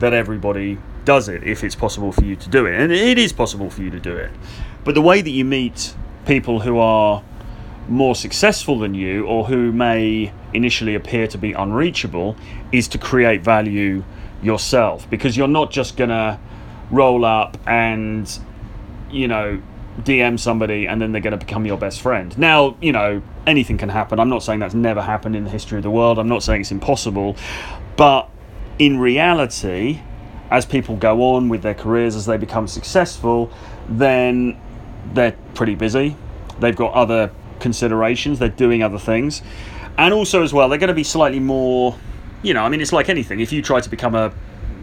that 0.01 0.13
everybody 0.13 0.79
does 1.05 1.29
it 1.29 1.45
if 1.45 1.63
it's 1.63 1.75
possible 1.75 2.13
for 2.13 2.25
you 2.25 2.37
to 2.37 2.49
do 2.49 2.67
it. 2.67 2.79
And 2.79 2.93
it 2.93 3.19
is 3.19 3.33
possible 3.33 3.71
for 3.71 3.83
you 3.83 3.91
to 3.91 4.01
do 4.01 4.17
it. 4.17 4.31
But 4.85 4.95
the 4.95 5.03
way 5.03 5.21
that 5.21 5.31
you 5.31 5.45
meet 5.45 5.95
people 6.27 6.61
who 6.61 6.79
are 6.79 7.23
more 7.91 8.15
successful 8.15 8.79
than 8.79 8.95
you 8.95 9.27
or 9.27 9.45
who 9.47 9.73
may 9.73 10.33
initially 10.55 10.95
appear 10.95 11.27
to 11.27 11.37
be 11.37 11.53
unreachable 11.53 12.37
is 12.73 12.87
to 12.89 12.99
create 12.99 13.43
value 13.43 14.05
yourself 14.43 15.11
because 15.11 15.37
you're 15.37 15.49
not 15.49 15.71
just 15.71 15.97
going 15.97 16.09
to 16.11 16.39
roll 16.91 17.25
up 17.25 17.59
and 17.67 18.39
you 19.11 19.29
know 19.29 19.61
DM 20.03 20.39
somebody 20.39 20.87
and 20.87 21.03
then 21.03 21.13
they're 21.13 21.21
going 21.21 21.39
to 21.39 21.45
become 21.45 21.67
your 21.67 21.77
best 21.77 22.01
friend. 22.01 22.37
Now, 22.39 22.77
you 22.81 22.93
know, 22.93 23.23
anything 23.47 23.77
can 23.77 23.89
happen. 23.89 24.21
I'm 24.21 24.29
not 24.29 24.43
saying 24.43 24.61
that's 24.61 24.75
never 24.75 25.03
happened 25.03 25.37
in 25.37 25.45
the 25.45 25.51
history 25.51 25.79
of 25.79 25.83
the 25.83 25.91
world. 25.91 26.19
I'm 26.19 26.29
not 26.29 26.43
saying 26.43 26.63
it's 26.63 26.71
impossible. 26.71 27.37
But 27.97 28.31
in 28.79 28.99
reality, 28.99 30.01
as 30.51 30.65
people 30.65 30.97
go 30.97 31.35
on 31.35 31.49
with 31.49 31.63
their 31.63 31.75
careers, 31.75 32.17
as 32.17 32.25
they 32.25 32.39
become 32.39 32.67
successful, 32.67 33.53
then 33.89 34.59
they're 35.13 35.37
pretty 35.55 35.75
busy. 35.75 36.17
They've 36.61 36.77
got 36.77 36.95
other 36.95 37.31
considerations. 37.61 38.39
They're 38.39 38.49
doing 38.49 38.83
other 38.83 38.99
things, 38.99 39.43
and 39.99 40.13
also 40.13 40.43
as 40.43 40.53
well, 40.53 40.69
they're 40.69 40.79
going 40.79 40.89
to 40.89 40.95
be 40.95 41.05
slightly 41.05 41.41
more. 41.41 41.97
You 42.43 42.55
know, 42.55 42.65
I 42.65 42.69
mean, 42.69 42.81
it's 42.81 42.93
like 42.93 43.09
anything. 43.09 43.41
If 43.41 43.53
you 43.53 43.63
try 43.63 43.81
to 43.81 43.91
become 43.91 44.15
a 44.15 44.33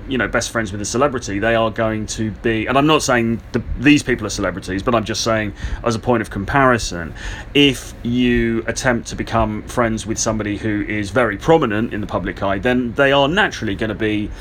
you 0.07 0.17
know 0.17 0.27
best 0.27 0.51
friends 0.51 0.71
with 0.71 0.81
a 0.81 0.85
celebrity 0.85 1.39
they 1.39 1.55
are 1.55 1.69
going 1.69 2.05
to 2.05 2.31
be 2.31 2.65
and 2.65 2.77
i'm 2.77 2.87
not 2.87 3.03
saying 3.03 3.41
the, 3.51 3.61
these 3.77 4.01
people 4.01 4.25
are 4.25 4.29
celebrities 4.29 4.81
but 4.81 4.95
i'm 4.95 5.03
just 5.03 5.23
saying 5.23 5.53
as 5.83 5.95
a 5.95 5.99
point 5.99 6.21
of 6.21 6.29
comparison 6.29 7.13
if 7.53 7.93
you 8.03 8.63
attempt 8.67 9.07
to 9.07 9.15
become 9.15 9.61
friends 9.63 10.05
with 10.05 10.17
somebody 10.17 10.57
who 10.57 10.83
is 10.87 11.09
very 11.09 11.37
prominent 11.37 11.93
in 11.93 12.01
the 12.01 12.07
public 12.07 12.41
eye 12.41 12.57
then 12.57 12.93
they 12.93 13.11
are 13.11 13.27
naturally 13.27 13.75
going 13.75 13.89
to 13.89 13.95
be 13.95 14.31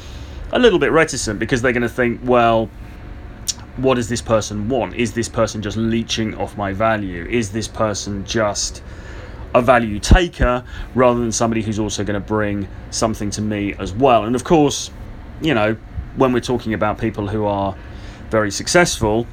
a 0.53 0.59
little 0.59 0.79
bit 0.79 0.93
reticent 0.93 1.39
because 1.39 1.63
they're 1.63 1.73
going 1.73 1.83
to 1.83 1.89
think 1.89 2.21
well 2.23 2.71
what 3.77 3.95
does 3.95 4.09
this 4.09 4.23
person 4.23 4.69
want? 4.69 4.95
Is 4.95 5.13
this 5.13 5.29
person 5.29 5.63
just 5.63 5.77
leeching 5.77 6.35
off 6.37 6.57
my 6.57 6.73
value? 6.73 7.25
Is 7.25 7.53
this 7.53 7.69
person 7.69 8.25
just 8.25 8.83
a 9.55 9.63
value 9.63 9.99
taker 9.99 10.65
rather 10.95 11.21
than 11.21 11.33
somebody 11.33 11.63
who's 11.63 11.79
also 11.79 12.05
going 12.05 12.21
to 12.21 12.27
bring 12.27 12.69
something 12.91 13.31
to 13.31 13.43
me 13.43 13.75
as 13.75 13.93
well? 13.93 14.25
And 14.25 14.35
of 14.35 14.45
course, 14.45 14.91
you 15.41 15.55
know, 15.55 15.77
when 16.17 16.33
we're 16.33 16.41
talking 16.41 16.73
about 16.73 16.99
people 16.99 17.29
who 17.29 17.45
are 17.45 17.77
very 18.31 18.51
successful, 18.51 19.27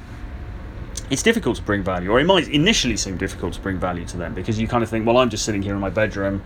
it's 1.10 1.22
difficult 1.22 1.56
to 1.56 1.62
bring 1.62 1.82
value, 1.82 2.10
or 2.10 2.20
it 2.20 2.24
might 2.24 2.48
initially 2.48 2.96
seem 2.96 3.16
difficult 3.16 3.54
to 3.54 3.60
bring 3.60 3.78
value 3.78 4.04
to 4.06 4.16
them 4.16 4.34
because 4.34 4.58
you 4.58 4.68
kind 4.68 4.82
of 4.82 4.90
think, 4.90 5.06
well, 5.06 5.18
I'm 5.18 5.30
just 5.30 5.44
sitting 5.44 5.62
here 5.62 5.74
in 5.74 5.80
my 5.80 5.90
bedroom. 5.90 6.42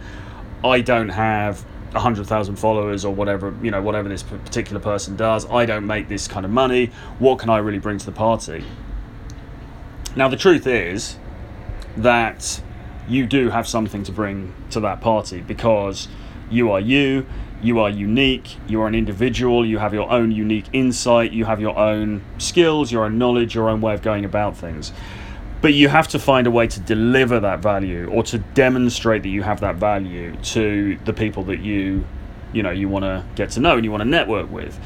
I 0.65 0.81
don't 0.81 1.11
have 1.11 1.65
100,000 1.93 2.57
followers 2.57 3.05
or 3.05 3.15
whatever, 3.15 3.55
you 3.63 3.71
know, 3.71 3.83
whatever 3.83 4.09
this 4.09 4.23
particular 4.23 4.81
person 4.81 5.17
does. 5.17 5.49
I 5.51 5.67
don't 5.67 5.87
make 5.87 6.09
this 6.09 6.29
kind 6.29 6.45
of 6.45 6.53
money. 6.53 6.87
What 7.19 7.39
can 7.39 7.51
I 7.51 7.59
really 7.59 7.79
bring 7.79 7.99
to 7.99 8.07
the 8.07 8.13
party? 8.13 8.65
Now, 10.17 10.29
the 10.29 10.37
truth 10.37 10.67
is 10.67 11.17
that 11.97 12.61
you 13.09 13.27
do 13.27 13.51
have 13.51 13.67
something 13.67 14.03
to 14.05 14.13
bring 14.13 14.55
to 14.71 14.81
that 14.81 15.01
party 15.01 15.41
because 15.41 16.09
you 16.51 16.71
are 16.71 16.81
you, 16.81 17.27
you 17.63 17.81
are 17.81 17.91
unique, 17.91 18.57
you 18.69 18.81
are 18.83 18.87
an 18.87 18.95
individual, 18.95 19.67
you 19.67 19.79
have 19.79 19.93
your 19.95 20.11
own 20.11 20.31
unique 20.31 20.67
insight, 20.73 21.33
you 21.33 21.45
have 21.45 21.61
your 21.61 21.77
own 21.79 22.23
skills, 22.39 22.93
your 22.93 23.05
own 23.05 23.19
knowledge, 23.19 23.55
your 23.55 23.69
own 23.69 23.81
way 23.81 23.95
of 23.95 24.03
going 24.03 24.25
about 24.25 24.57
things 24.57 24.93
but 25.61 25.75
you 25.75 25.89
have 25.89 26.09
to 26.09 26.19
find 26.19 26.47
a 26.47 26.51
way 26.51 26.67
to 26.67 26.81
deliver 26.81 27.41
that 27.41 27.61
value 27.61 28.09
or 28.11 28.23
to 28.25 28.39
demonstrate 28.39 29.23
that 29.23 29.29
you 29.29 29.43
have 29.43 29.61
that 29.61 29.77
value 29.77 30.37
to 30.37 30.99
the 31.05 31.13
people 31.13 31.43
that 31.45 31.61
you 31.61 32.05
you 32.53 32.63
know 32.63 32.71
you 32.71 32.89
want 32.89 33.05
to 33.05 33.25
get 33.35 33.51
to 33.51 33.61
know 33.61 33.77
and 33.77 33.85
you 33.85 33.91
want 33.91 34.03
to 34.03 34.09
network 34.09 34.51
with. 34.51 34.79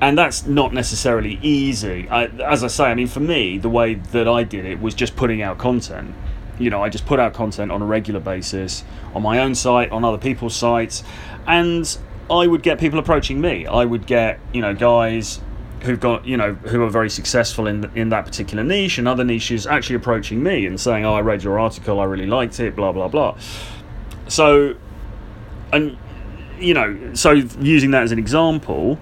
And 0.00 0.16
that's 0.16 0.46
not 0.46 0.72
necessarily 0.72 1.40
easy. 1.42 2.08
I, 2.08 2.26
as 2.26 2.62
i 2.64 2.68
say 2.68 2.84
i 2.84 2.94
mean 2.94 3.08
for 3.08 3.20
me 3.20 3.58
the 3.58 3.68
way 3.68 3.94
that 3.94 4.28
i 4.28 4.42
did 4.44 4.64
it 4.64 4.80
was 4.80 4.94
just 4.94 5.16
putting 5.16 5.42
out 5.42 5.58
content. 5.58 6.14
You 6.58 6.70
know 6.70 6.82
i 6.82 6.88
just 6.88 7.06
put 7.06 7.20
out 7.20 7.34
content 7.34 7.70
on 7.70 7.82
a 7.82 7.86
regular 7.86 8.20
basis 8.20 8.84
on 9.14 9.22
my 9.22 9.38
own 9.38 9.54
site 9.54 9.90
on 9.90 10.04
other 10.04 10.18
people's 10.18 10.56
sites 10.56 11.04
and 11.46 11.98
i 12.30 12.46
would 12.46 12.62
get 12.62 12.78
people 12.78 12.98
approaching 12.98 13.40
me. 13.40 13.66
I 13.66 13.84
would 13.84 14.06
get 14.06 14.40
you 14.52 14.62
know 14.62 14.74
guys 14.74 15.40
who've 15.82 16.00
got 16.00 16.26
you 16.26 16.36
know 16.36 16.54
who 16.54 16.82
are 16.82 16.90
very 16.90 17.10
successful 17.10 17.66
in 17.66 17.90
in 17.94 18.08
that 18.08 18.24
particular 18.24 18.64
niche 18.64 18.98
and 18.98 19.06
other 19.06 19.24
niches 19.24 19.66
actually 19.66 19.96
approaching 19.96 20.42
me 20.42 20.66
and 20.66 20.80
saying 20.80 21.04
oh 21.04 21.14
I 21.14 21.20
read 21.20 21.42
your 21.42 21.58
article 21.58 22.00
I 22.00 22.04
really 22.04 22.26
liked 22.26 22.58
it 22.60 22.74
blah 22.74 22.92
blah 22.92 23.08
blah 23.08 23.36
so 24.28 24.74
and 25.72 25.96
you 26.58 26.74
know 26.74 27.14
so 27.14 27.32
using 27.32 27.92
that 27.92 28.02
as 28.02 28.12
an 28.12 28.18
example 28.18 28.98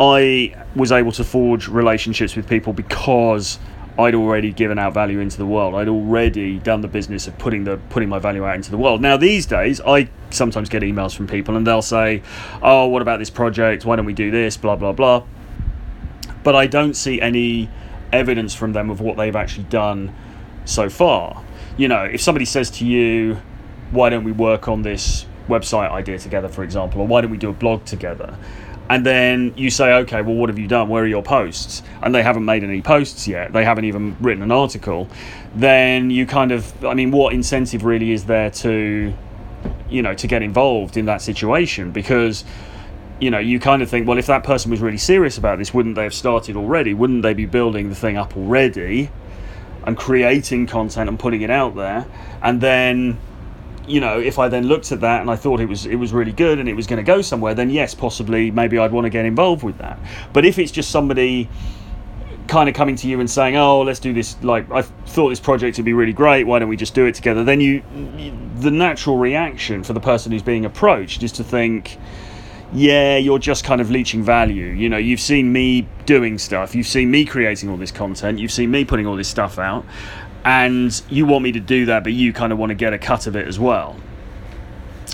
I 0.00 0.54
was 0.74 0.90
able 0.90 1.12
to 1.12 1.24
forge 1.24 1.68
relationships 1.68 2.34
with 2.34 2.48
people 2.48 2.72
because 2.72 3.58
I'd 3.96 4.16
already 4.16 4.52
given 4.52 4.76
out 4.76 4.92
value 4.92 5.20
into 5.20 5.38
the 5.38 5.46
world. 5.46 5.76
I'd 5.76 5.86
already 5.86 6.58
done 6.58 6.80
the 6.80 6.88
business 6.88 7.28
of 7.28 7.38
putting 7.38 7.62
the 7.62 7.76
putting 7.90 8.08
my 8.08 8.18
value 8.18 8.44
out 8.44 8.56
into 8.56 8.72
the 8.72 8.76
world. 8.76 9.00
Now 9.00 9.16
these 9.16 9.46
days, 9.46 9.80
I 9.80 10.10
sometimes 10.30 10.68
get 10.68 10.82
emails 10.82 11.14
from 11.14 11.28
people 11.28 11.56
and 11.56 11.64
they'll 11.64 11.80
say, 11.80 12.22
"Oh, 12.60 12.88
what 12.88 13.02
about 13.02 13.20
this 13.20 13.30
project? 13.30 13.84
Why 13.84 13.94
don't 13.94 14.04
we 14.04 14.12
do 14.12 14.32
this?" 14.32 14.56
Blah 14.56 14.74
blah 14.74 14.90
blah 14.90 15.22
but 16.44 16.54
I 16.54 16.66
don't 16.66 16.94
see 16.94 17.20
any 17.20 17.68
evidence 18.12 18.54
from 18.54 18.72
them 18.72 18.90
of 18.90 19.00
what 19.00 19.16
they've 19.16 19.34
actually 19.34 19.64
done 19.64 20.14
so 20.64 20.88
far. 20.88 21.42
You 21.76 21.88
know, 21.88 22.04
if 22.04 22.20
somebody 22.20 22.44
says 22.44 22.70
to 22.72 22.86
you, 22.86 23.38
why 23.90 24.10
don't 24.10 24.24
we 24.24 24.32
work 24.32 24.68
on 24.68 24.82
this 24.82 25.26
website 25.48 25.90
idea 25.90 26.18
together, 26.18 26.48
for 26.48 26.62
example, 26.62 27.00
or 27.00 27.06
why 27.06 27.20
don't 27.20 27.30
we 27.30 27.36
do 27.36 27.50
a 27.50 27.52
blog 27.52 27.84
together? 27.84 28.38
And 28.88 29.04
then 29.04 29.54
you 29.56 29.70
say, 29.70 29.94
okay, 29.94 30.20
well, 30.20 30.34
what 30.34 30.50
have 30.50 30.58
you 30.58 30.68
done? 30.68 30.88
Where 30.90 31.04
are 31.04 31.06
your 31.06 31.22
posts? 31.22 31.82
And 32.02 32.14
they 32.14 32.22
haven't 32.22 32.44
made 32.44 32.62
any 32.62 32.82
posts 32.82 33.26
yet. 33.26 33.52
They 33.52 33.64
haven't 33.64 33.86
even 33.86 34.14
written 34.20 34.42
an 34.42 34.52
article. 34.52 35.08
Then 35.54 36.10
you 36.10 36.26
kind 36.26 36.52
of, 36.52 36.84
I 36.84 36.92
mean, 36.92 37.10
what 37.10 37.32
incentive 37.32 37.84
really 37.84 38.12
is 38.12 38.26
there 38.26 38.50
to, 38.50 39.14
you 39.88 40.02
know, 40.02 40.14
to 40.14 40.26
get 40.26 40.42
involved 40.42 40.98
in 40.98 41.06
that 41.06 41.22
situation? 41.22 41.92
Because 41.92 42.44
you 43.20 43.30
know, 43.30 43.38
you 43.38 43.60
kind 43.60 43.82
of 43.82 43.88
think, 43.88 44.06
well, 44.06 44.18
if 44.18 44.26
that 44.26 44.44
person 44.44 44.70
was 44.70 44.80
really 44.80 44.98
serious 44.98 45.38
about 45.38 45.58
this, 45.58 45.72
wouldn't 45.72 45.94
they 45.94 46.02
have 46.02 46.14
started 46.14 46.56
already? 46.56 46.94
Wouldn't 46.94 47.22
they 47.22 47.34
be 47.34 47.46
building 47.46 47.88
the 47.88 47.94
thing 47.94 48.16
up 48.16 48.36
already 48.36 49.10
and 49.84 49.96
creating 49.96 50.66
content 50.66 51.08
and 51.08 51.18
putting 51.18 51.42
it 51.42 51.50
out 51.50 51.76
there? 51.76 52.06
And 52.42 52.60
then, 52.60 53.18
you 53.86 54.00
know, 54.00 54.18
if 54.18 54.38
I 54.38 54.48
then 54.48 54.66
looked 54.66 54.90
at 54.92 55.00
that 55.00 55.20
and 55.20 55.30
I 55.30 55.36
thought 55.36 55.60
it 55.60 55.68
was 55.68 55.86
it 55.86 55.96
was 55.96 56.12
really 56.12 56.32
good 56.32 56.58
and 56.58 56.68
it 56.68 56.74
was 56.74 56.86
going 56.86 56.96
to 56.96 57.04
go 57.04 57.22
somewhere, 57.22 57.54
then 57.54 57.70
yes, 57.70 57.94
possibly 57.94 58.50
maybe 58.50 58.78
I'd 58.78 58.92
want 58.92 59.04
to 59.04 59.10
get 59.10 59.24
involved 59.24 59.62
with 59.62 59.78
that. 59.78 59.98
But 60.32 60.44
if 60.44 60.58
it's 60.58 60.72
just 60.72 60.90
somebody 60.90 61.48
kind 62.46 62.68
of 62.68 62.74
coming 62.74 62.96
to 62.96 63.08
you 63.08 63.20
and 63.20 63.30
saying, 63.30 63.56
"Oh, 63.56 63.82
let's 63.82 64.00
do 64.00 64.12
this," 64.12 64.36
like 64.42 64.70
I 64.70 64.82
thought 64.82 65.30
this 65.30 65.40
project 65.40 65.76
would 65.78 65.84
be 65.84 65.92
really 65.92 66.12
great. 66.12 66.44
Why 66.46 66.58
don't 66.58 66.68
we 66.68 66.76
just 66.76 66.94
do 66.94 67.06
it 67.06 67.14
together? 67.14 67.44
Then 67.44 67.60
you, 67.60 67.82
the 68.58 68.70
natural 68.70 69.18
reaction 69.18 69.84
for 69.84 69.92
the 69.92 70.00
person 70.00 70.32
who's 70.32 70.42
being 70.42 70.64
approached 70.64 71.22
is 71.22 71.32
to 71.32 71.44
think 71.44 71.96
yeah, 72.72 73.16
you're 73.16 73.38
just 73.38 73.64
kind 73.64 73.80
of 73.80 73.90
leeching 73.90 74.22
value. 74.22 74.66
You 74.66 74.88
know, 74.88 74.96
you've 74.96 75.20
seen 75.20 75.52
me 75.52 75.86
doing 76.06 76.38
stuff, 76.38 76.74
you've 76.74 76.86
seen 76.86 77.10
me 77.10 77.24
creating 77.24 77.68
all 77.68 77.76
this 77.76 77.92
content, 77.92 78.38
you've 78.38 78.52
seen 78.52 78.70
me 78.70 78.84
putting 78.84 79.06
all 79.06 79.16
this 79.16 79.28
stuff 79.28 79.58
out, 79.58 79.84
and 80.44 81.02
you 81.08 81.26
want 81.26 81.44
me 81.44 81.52
to 81.52 81.60
do 81.60 81.86
that, 81.86 82.04
but 82.04 82.12
you 82.12 82.32
kind 82.32 82.52
of 82.52 82.58
want 82.58 82.70
to 82.70 82.74
get 82.74 82.92
a 82.92 82.98
cut 82.98 83.26
of 83.26 83.36
it 83.36 83.46
as 83.46 83.58
well. 83.58 83.96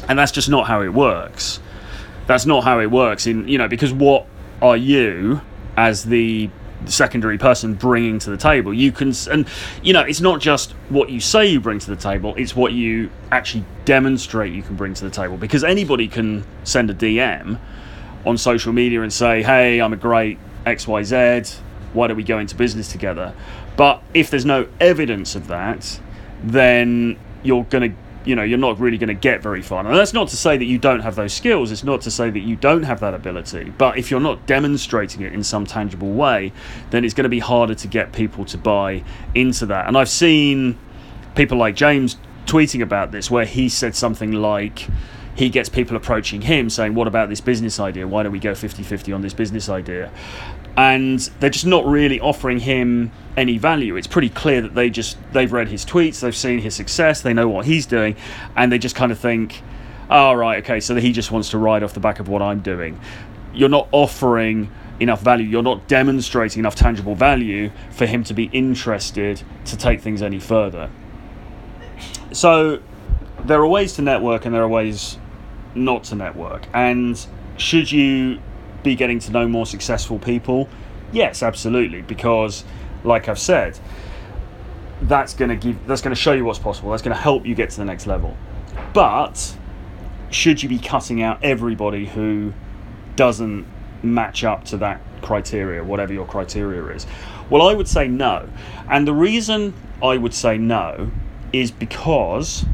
And 0.09 0.19
that's 0.19 0.33
just 0.33 0.49
not 0.49 0.67
how 0.67 0.83
it 0.83 0.93
works. 0.93 1.61
That's 2.27 2.47
not 2.47 2.65
how 2.65 2.81
it 2.81 2.91
works 2.91 3.27
in, 3.27 3.47
you 3.49 3.59
know, 3.59 3.69
because 3.69 3.93
what 3.93 4.27
are 4.63 4.77
you 4.77 5.41
as 5.77 6.05
the 6.05 6.51
secondary 6.87 7.39
person 7.39 7.75
bringing 7.75 8.19
to 8.21 8.31
the 8.31 8.37
table. 8.37 8.73
You 8.73 8.93
can, 8.93 9.13
and 9.31 9.47
you 9.83 9.93
know, 9.93 10.03
it's 10.03 10.21
not 10.21 10.41
just 10.41 10.73
what 10.89 11.11
you 11.11 11.21
say 11.21 11.47
you 11.47 11.61
bring 11.61 11.79
to 11.79 11.91
the 11.91 11.97
table; 11.97 12.35
it's 12.37 12.55
what 12.55 12.73
you 12.73 13.11
actually 13.31 13.65
demonstrate 13.85 14.53
you 14.53 14.63
can 14.63 14.77
bring 14.77 14.95
to 14.95 15.05
the 15.05 15.11
table. 15.11 15.37
Because 15.37 15.65
anybody 15.65 16.09
can 16.09 16.45
send 16.65 16.91
a 16.91 16.95
DM 16.95 17.59
on 18.25 18.39
social 18.39 18.73
media 18.73 19.03
and 19.03 19.13
say, 19.13 19.43
"Hey, 19.43 19.81
I'm 19.81 19.93
a 19.93 19.97
great 19.97 20.39
X 20.67 20.87
Y 20.87 21.03
Z. 21.03 21.43
Why 21.93 22.07
don't 22.07 22.17
we 22.17 22.25
go 22.25 22.39
into 22.39 22.55
business 22.55 22.91
together?" 22.91 23.35
But 23.77 24.03
if 24.15 24.31
there's 24.31 24.45
no 24.45 24.69
evidence 24.81 25.35
of 25.35 25.49
that, 25.49 26.01
then 26.43 27.19
you're 27.43 27.65
going 27.65 27.91
to 27.91 27.97
you 28.31 28.37
know 28.37 28.45
you're 28.45 28.59
not 28.59 28.79
really 28.79 28.97
going 28.97 29.09
to 29.09 29.15
get 29.15 29.43
very 29.43 29.61
far. 29.61 29.85
And 29.85 29.97
that's 29.97 30.13
not 30.13 30.29
to 30.29 30.37
say 30.37 30.57
that 30.57 30.65
you 30.65 30.79
don't 30.79 31.01
have 31.01 31.17
those 31.17 31.35
skills 31.35 31.73
it's 31.73 31.83
not 31.83 32.01
to 32.03 32.11
say 32.11 32.31
that 32.31 32.39
you 32.39 32.55
don't 32.55 32.85
have 32.85 33.01
that 33.01 33.13
ability 33.13 33.73
but 33.77 33.99
if 33.99 34.09
you're 34.11 34.21
not 34.21 34.47
demonstrating 34.47 35.23
it 35.23 35.33
in 35.33 35.43
some 35.43 35.67
tangible 35.67 36.13
way 36.13 36.53
then 36.91 37.05
it's 37.05 37.13
going 37.13 37.25
to 37.25 37.29
be 37.29 37.41
harder 37.41 37.75
to 37.75 37.89
get 37.89 38.13
people 38.13 38.45
to 38.45 38.57
buy 38.57 39.03
into 39.35 39.67
that. 39.67 39.89
And 39.89 39.99
i've 39.99 40.09
seen 40.09 40.79
people 41.35 41.59
like 41.59 41.75
james 41.75 42.17
tweeting 42.47 42.83
about 42.83 43.11
this 43.11 43.31
where 43.31 43.45
he 43.45 43.69
said 43.69 43.97
something 43.97 44.33
like 44.33 44.87
he 45.35 45.49
gets 45.49 45.69
people 45.69 45.97
approaching 45.97 46.43
him 46.43 46.71
saying 46.71 46.95
what 46.95 47.07
about 47.07 47.29
this 47.29 47.41
business 47.41 47.81
idea? 47.81 48.07
Why 48.07 48.23
don't 48.23 48.33
we 48.33 48.39
go 48.39 48.53
50-50 48.53 49.15
on 49.15 49.23
this 49.23 49.33
business 49.33 49.69
idea 49.69 50.11
and 50.77 51.19
they're 51.41 51.51
just 51.51 51.67
not 51.67 51.85
really 51.85 52.21
offering 52.21 52.61
him 52.61 53.13
any 53.37 53.59
value. 53.59 53.97
It's 53.97 54.07
pretty 54.07 54.29
clear 54.29 54.61
that 54.61 54.75
they 54.75 54.91
just 54.91 55.17
they've 55.33 55.53
read 55.53 55.69
his 55.69 55.85
tweets, 55.85 56.21
they've 56.21 56.37
seen 56.37 56.61
his 56.61 56.75
success, 56.75 57.21
they 57.21 57.35
know 57.35 57.49
what 57.49 57.67
he's 57.67 57.87
doing, 57.87 58.17
and 58.57 58.71
they 58.71 58.79
just 58.79 58.97
kind 58.97 59.13
of 59.13 59.19
think, 59.19 59.63
"Oh 60.09 60.33
right, 60.35 60.63
okay, 60.63 60.81
so 60.81 60.95
he 60.97 61.13
just 61.13 61.31
wants 61.31 61.51
to 61.51 61.59
ride 61.59 61.83
off 61.83 61.95
the 61.95 62.01
back 62.01 62.21
of 62.21 62.29
what 62.29 62.43
I'm 62.43 62.61
doing." 62.61 63.01
You're 63.53 63.69
not 63.69 63.89
offering 63.93 64.71
enough 65.01 65.23
value. 65.23 65.47
You're 65.47 65.63
not 65.63 65.89
demonstrating 65.89 66.61
enough 66.61 66.75
tangible 66.75 67.15
value 67.15 67.71
for 67.91 68.07
him 68.07 68.23
to 68.25 68.35
be 68.35 68.45
interested 68.53 69.43
to 69.65 69.77
take 69.77 70.01
things 70.01 70.23
any 70.23 70.39
further. 70.39 70.91
So 72.33 72.81
there 73.45 73.61
are 73.61 73.67
ways 73.67 73.95
to 73.95 74.03
network 74.03 74.45
and 74.45 74.55
there 74.55 74.63
are 74.63 74.69
ways 74.69 75.19
not 75.75 76.05
to 76.05 76.15
network. 76.15 76.67
And 76.73 77.25
should 77.57 77.91
you 77.91 78.41
be 78.83 78.95
getting 78.95 79.19
to 79.21 79.33
know 79.33 79.49
more 79.49 79.67
successful 79.67 80.19
people? 80.19 80.69
Yes, 81.13 81.43
absolutely, 81.43 82.03
because 82.03 82.65
like 83.05 83.29
I've 83.29 83.39
said, 83.39 83.79
that's 85.03 85.35
going 85.35 85.49
to 85.49 85.57
give 85.57 85.87
that's 85.87 86.03
going 86.03 86.15
to 86.15 86.21
show 86.21 86.33
you 86.33 86.45
what's 86.45 86.59
possible. 86.59 86.91
That's 86.91 87.03
going 87.03 87.17
to 87.17 87.23
help 87.23 87.47
you 87.47 87.55
get 87.55 87.71
to 87.71 87.77
the 87.77 87.85
next 87.85 88.07
level. 88.07 88.37
But 88.93 89.57
should 90.31 90.63
you 90.63 90.69
be 90.69 90.79
cutting 90.79 91.23
out 91.23 91.43
everybody 91.43 92.07
who 92.07 92.53
doesn't 93.17 93.67
match 94.03 94.45
up 94.45 94.65
to 94.67 94.77
that 94.79 95.01
criteria, 95.23 95.83
whatever 95.83 96.13
your 96.13 96.27
criteria 96.27 96.85
is? 96.95 97.07
Well, 97.49 97.63
I 97.63 97.75
would 97.75 97.89
say 97.89 98.09
no. 98.09 98.49
And 98.89 99.07
the 99.07 99.15
reason 99.15 99.75
I 100.03 100.17
would 100.17 100.35
say 100.35 100.57
no 100.57 101.11
is 101.53 101.71
because 101.71 102.65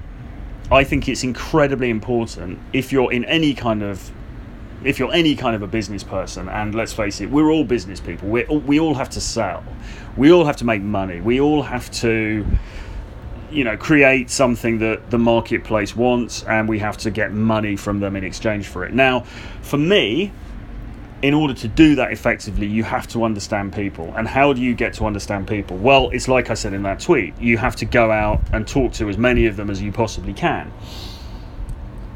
I 0.70 0.84
think 0.84 1.08
it's 1.08 1.24
incredibly 1.24 1.90
important 1.90 2.58
if 2.72 2.92
you're 2.92 3.12
in 3.12 3.24
any 3.24 3.54
kind 3.54 3.82
of 3.82 4.10
if 4.84 4.98
you're 4.98 5.12
any 5.12 5.34
kind 5.36 5.56
of 5.56 5.62
a 5.62 5.66
business 5.66 6.02
person, 6.02 6.48
and 6.48 6.74
let's 6.74 6.92
face 6.92 7.20
it, 7.20 7.30
we're 7.30 7.50
all 7.50 7.64
business 7.64 8.00
people. 8.00 8.28
We 8.28 8.44
we 8.44 8.80
all 8.80 8.94
have 8.94 9.10
to 9.10 9.20
sell. 9.20 9.64
We 10.16 10.32
all 10.32 10.44
have 10.44 10.56
to 10.58 10.64
make 10.64 10.82
money. 10.82 11.20
We 11.20 11.40
all 11.40 11.62
have 11.62 11.90
to, 12.02 12.46
you 13.50 13.64
know, 13.64 13.76
create 13.76 14.30
something 14.30 14.78
that 14.78 15.10
the 15.10 15.18
marketplace 15.18 15.96
wants, 15.96 16.42
and 16.44 16.68
we 16.68 16.78
have 16.78 16.96
to 16.98 17.10
get 17.10 17.32
money 17.32 17.76
from 17.76 18.00
them 18.00 18.16
in 18.16 18.24
exchange 18.24 18.66
for 18.66 18.84
it. 18.84 18.92
Now, 18.92 19.20
for 19.62 19.78
me, 19.78 20.32
in 21.22 21.34
order 21.34 21.54
to 21.54 21.68
do 21.68 21.94
that 21.96 22.12
effectively, 22.12 22.66
you 22.66 22.84
have 22.84 23.06
to 23.08 23.24
understand 23.24 23.72
people. 23.74 24.12
And 24.16 24.28
how 24.28 24.52
do 24.52 24.60
you 24.60 24.74
get 24.74 24.92
to 24.94 25.06
understand 25.06 25.48
people? 25.48 25.76
Well, 25.76 26.10
it's 26.10 26.28
like 26.28 26.50
I 26.50 26.54
said 26.54 26.72
in 26.72 26.82
that 26.82 27.00
tweet 27.00 27.38
you 27.40 27.56
have 27.58 27.76
to 27.76 27.84
go 27.84 28.10
out 28.10 28.40
and 28.52 28.68
talk 28.68 28.92
to 28.94 29.08
as 29.08 29.16
many 29.16 29.46
of 29.46 29.56
them 29.56 29.70
as 29.70 29.80
you 29.80 29.92
possibly 29.92 30.34
can 30.34 30.72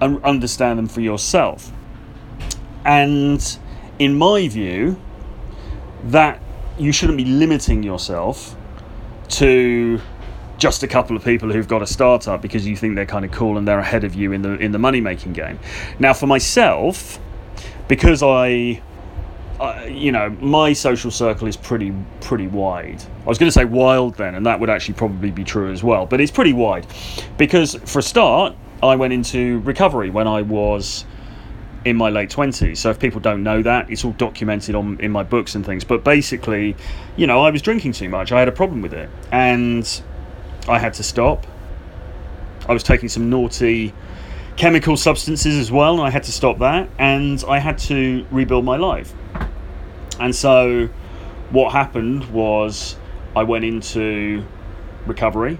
and 0.00 0.22
understand 0.24 0.78
them 0.78 0.86
for 0.86 1.00
yourself. 1.00 1.72
And 2.84 3.58
in 3.98 4.16
my 4.16 4.48
view, 4.48 5.00
that 6.04 6.40
you 6.78 6.92
shouldn't 6.92 7.18
be 7.18 7.24
limiting 7.24 7.82
yourself 7.82 8.56
to 9.28 10.00
just 10.58 10.82
a 10.82 10.88
couple 10.88 11.16
of 11.16 11.24
people 11.24 11.50
who've 11.50 11.68
got 11.68 11.82
a 11.82 11.86
startup 11.86 12.42
because 12.42 12.66
you 12.66 12.76
think 12.76 12.94
they're 12.94 13.06
kind 13.06 13.24
of 13.24 13.30
cool 13.30 13.56
and 13.56 13.66
they're 13.66 13.78
ahead 13.78 14.04
of 14.04 14.14
you 14.14 14.32
in 14.32 14.42
the 14.42 14.56
in 14.58 14.72
the 14.72 14.78
money 14.78 15.00
making 15.00 15.32
game. 15.32 15.58
Now, 15.98 16.12
for 16.12 16.26
myself, 16.26 17.18
because 17.88 18.22
I, 18.22 18.82
uh, 19.58 19.86
you 19.88 20.12
know, 20.12 20.30
my 20.40 20.72
social 20.74 21.10
circle 21.10 21.48
is 21.48 21.56
pretty 21.56 21.92
pretty 22.20 22.46
wide. 22.46 23.02
I 23.24 23.28
was 23.28 23.38
going 23.38 23.48
to 23.48 23.52
say 23.52 23.64
wild 23.64 24.16
then, 24.16 24.34
and 24.34 24.44
that 24.46 24.60
would 24.60 24.70
actually 24.70 24.94
probably 24.94 25.30
be 25.30 25.44
true 25.44 25.72
as 25.72 25.82
well. 25.82 26.06
But 26.06 26.20
it's 26.20 26.30
pretty 26.30 26.52
wide 26.52 26.86
because, 27.38 27.74
for 27.86 27.98
a 27.98 28.02
start, 28.02 28.54
I 28.82 28.96
went 28.96 29.12
into 29.12 29.60
recovery 29.60 30.10
when 30.10 30.28
I 30.28 30.42
was 30.42 31.04
in 31.84 31.96
my 31.96 32.10
late 32.10 32.30
20s. 32.30 32.76
So 32.76 32.90
if 32.90 32.98
people 32.98 33.20
don't 33.20 33.42
know 33.42 33.62
that, 33.62 33.90
it's 33.90 34.04
all 34.04 34.12
documented 34.12 34.74
on 34.74 35.00
in 35.00 35.10
my 35.10 35.22
books 35.22 35.54
and 35.54 35.64
things. 35.64 35.84
But 35.84 36.04
basically, 36.04 36.76
you 37.16 37.26
know, 37.26 37.42
I 37.42 37.50
was 37.50 37.62
drinking 37.62 37.92
too 37.92 38.08
much. 38.08 38.32
I 38.32 38.38
had 38.38 38.48
a 38.48 38.52
problem 38.52 38.82
with 38.82 38.92
it. 38.92 39.08
And 39.32 40.02
I 40.68 40.78
had 40.78 40.94
to 40.94 41.02
stop. 41.02 41.46
I 42.68 42.72
was 42.72 42.82
taking 42.82 43.08
some 43.08 43.30
naughty 43.30 43.94
chemical 44.56 44.96
substances 44.96 45.56
as 45.56 45.72
well, 45.72 45.94
and 45.94 46.02
I 46.02 46.10
had 46.10 46.24
to 46.24 46.32
stop 46.32 46.58
that. 46.58 46.88
And 46.98 47.42
I 47.48 47.58
had 47.58 47.78
to 47.78 48.26
rebuild 48.30 48.64
my 48.64 48.76
life. 48.76 49.14
And 50.18 50.34
so 50.34 50.88
what 51.50 51.72
happened 51.72 52.26
was 52.26 52.96
I 53.34 53.42
went 53.42 53.64
into 53.64 54.44
recovery. 55.06 55.58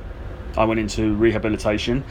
I 0.57 0.65
went 0.65 0.81
into 0.81 1.15
rehabilitation 1.15 2.05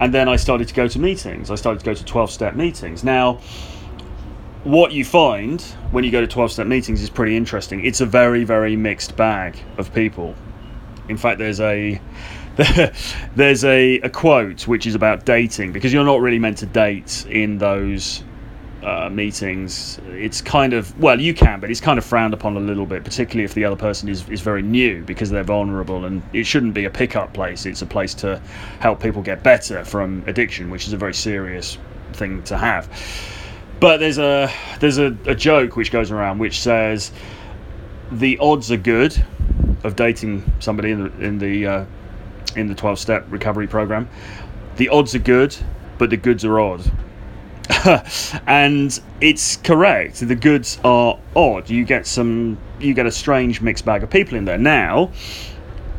and 0.00 0.12
then 0.12 0.28
I 0.28 0.36
started 0.36 0.68
to 0.68 0.74
go 0.74 0.88
to 0.88 0.98
meetings. 0.98 1.50
I 1.50 1.54
started 1.54 1.80
to 1.80 1.84
go 1.84 1.94
to 1.94 2.04
12 2.04 2.30
step 2.30 2.54
meetings. 2.54 3.04
Now, 3.04 3.40
what 4.64 4.92
you 4.92 5.04
find 5.04 5.60
when 5.90 6.04
you 6.04 6.10
go 6.10 6.20
to 6.20 6.26
12 6.26 6.52
step 6.52 6.66
meetings 6.66 7.02
is 7.02 7.10
pretty 7.10 7.36
interesting. 7.36 7.84
It's 7.84 8.00
a 8.00 8.06
very, 8.06 8.44
very 8.44 8.76
mixed 8.76 9.16
bag 9.16 9.58
of 9.78 9.92
people. 9.94 10.34
In 11.08 11.16
fact, 11.16 11.38
there's 11.38 11.60
a. 11.60 12.00
there's 13.34 13.64
a, 13.64 13.98
a 13.98 14.08
quote 14.08 14.68
which 14.68 14.86
is 14.86 14.94
about 14.94 15.24
dating 15.24 15.72
because 15.72 15.92
you're 15.92 16.04
not 16.04 16.20
really 16.20 16.38
meant 16.38 16.56
to 16.58 16.66
date 16.66 17.26
in 17.28 17.58
those 17.58 18.22
uh, 18.84 19.08
meetings, 19.10 19.98
it's 20.08 20.42
kind 20.42 20.74
of 20.74 20.96
well, 21.00 21.18
you 21.18 21.32
can, 21.32 21.58
but 21.58 21.70
it's 21.70 21.80
kind 21.80 21.98
of 21.98 22.04
frowned 22.04 22.34
upon 22.34 22.56
a 22.56 22.60
little 22.60 22.84
bit, 22.84 23.02
particularly 23.02 23.44
if 23.44 23.54
the 23.54 23.64
other 23.64 23.76
person 23.76 24.08
is, 24.08 24.28
is 24.28 24.42
very 24.42 24.62
new 24.62 25.02
because 25.02 25.30
they're 25.30 25.42
vulnerable, 25.42 26.04
and 26.04 26.22
it 26.34 26.44
shouldn't 26.44 26.74
be 26.74 26.84
a 26.84 26.90
pickup 26.90 27.32
place. 27.32 27.64
It's 27.64 27.80
a 27.80 27.86
place 27.86 28.12
to 28.14 28.40
help 28.80 29.02
people 29.02 29.22
get 29.22 29.42
better 29.42 29.84
from 29.84 30.22
addiction, 30.26 30.70
which 30.70 30.86
is 30.86 30.92
a 30.92 30.98
very 30.98 31.14
serious 31.14 31.78
thing 32.12 32.42
to 32.44 32.58
have. 32.58 32.88
But 33.80 34.00
there's 34.00 34.18
a 34.18 34.50
there's 34.80 34.98
a, 34.98 35.16
a 35.26 35.34
joke 35.34 35.76
which 35.76 35.90
goes 35.90 36.10
around 36.10 36.38
which 36.38 36.60
says 36.60 37.10
the 38.12 38.38
odds 38.38 38.70
are 38.70 38.76
good 38.76 39.24
of 39.82 39.96
dating 39.96 40.50
somebody 40.60 40.90
in 40.90 41.04
the 41.04 41.24
in 41.24 41.38
the 41.38 41.66
uh, 41.66 41.84
in 42.54 42.68
the 42.68 42.74
12 42.74 42.98
step 42.98 43.26
recovery 43.30 43.66
program. 43.66 44.08
The 44.76 44.90
odds 44.90 45.14
are 45.14 45.20
good, 45.20 45.56
but 45.98 46.10
the 46.10 46.16
goods 46.16 46.44
are 46.44 46.60
odd. 46.60 46.90
and 48.46 49.00
it's 49.20 49.56
correct. 49.56 50.20
The 50.20 50.34
goods 50.34 50.78
are 50.84 51.18
odd. 51.34 51.70
You 51.70 51.84
get 51.84 52.06
some, 52.06 52.58
you 52.78 52.94
get 52.94 53.06
a 53.06 53.12
strange 53.12 53.60
mixed 53.60 53.84
bag 53.84 54.02
of 54.02 54.10
people 54.10 54.36
in 54.36 54.44
there. 54.44 54.58
Now, 54.58 55.10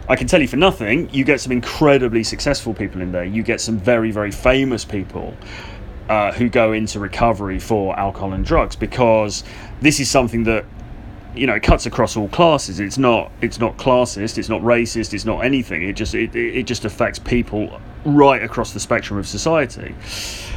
I 0.08 0.16
can 0.16 0.28
tell 0.28 0.42
you 0.42 0.48
for 0.48 0.58
nothing, 0.58 1.10
you 1.12 1.24
get 1.24 1.42
some 1.42 1.52
incredibly 1.52 2.24
successful 2.24 2.74
people 2.74 3.02
in 3.02 3.12
there. 3.12 3.24
You 3.24 3.42
get 3.42 3.60
some 3.60 3.78
very, 3.80 4.12
very 4.12 4.32
famous 4.32 4.86
people 4.86 5.36
uh, 6.10 6.32
who 6.34 6.50
go 6.50 6.74
into 6.74 7.00
recovery 7.00 7.60
for 7.60 7.98
alcohol 7.98 8.34
and 8.34 8.46
drugs 8.46 8.76
because 8.76 9.44
this 9.82 10.00
is 10.00 10.10
something 10.10 10.44
that 10.44 10.66
you 11.36 11.48
know 11.48 11.56
it 11.56 11.64
cuts 11.64 11.86
across 11.86 12.16
all 12.16 12.30
classes. 12.30 12.80
It's 12.80 12.98
not 12.98 13.32
it's 13.42 13.60
not 13.60 13.78
classist. 13.78 14.38
It's 14.38 14.50
not 14.50 14.62
racist. 14.62 15.14
It's 15.14 15.26
not 15.26 15.44
anything. 15.44 15.84
It 15.84 15.94
just 15.94 16.14
it, 16.14 16.36
it 16.36 16.68
just 16.68 16.86
affects 16.86 17.20
people 17.20 17.82
right 18.06 18.42
across 18.42 18.72
the 18.72 18.80
spectrum 18.80 19.20
of 19.20 19.28
society. 19.28 19.96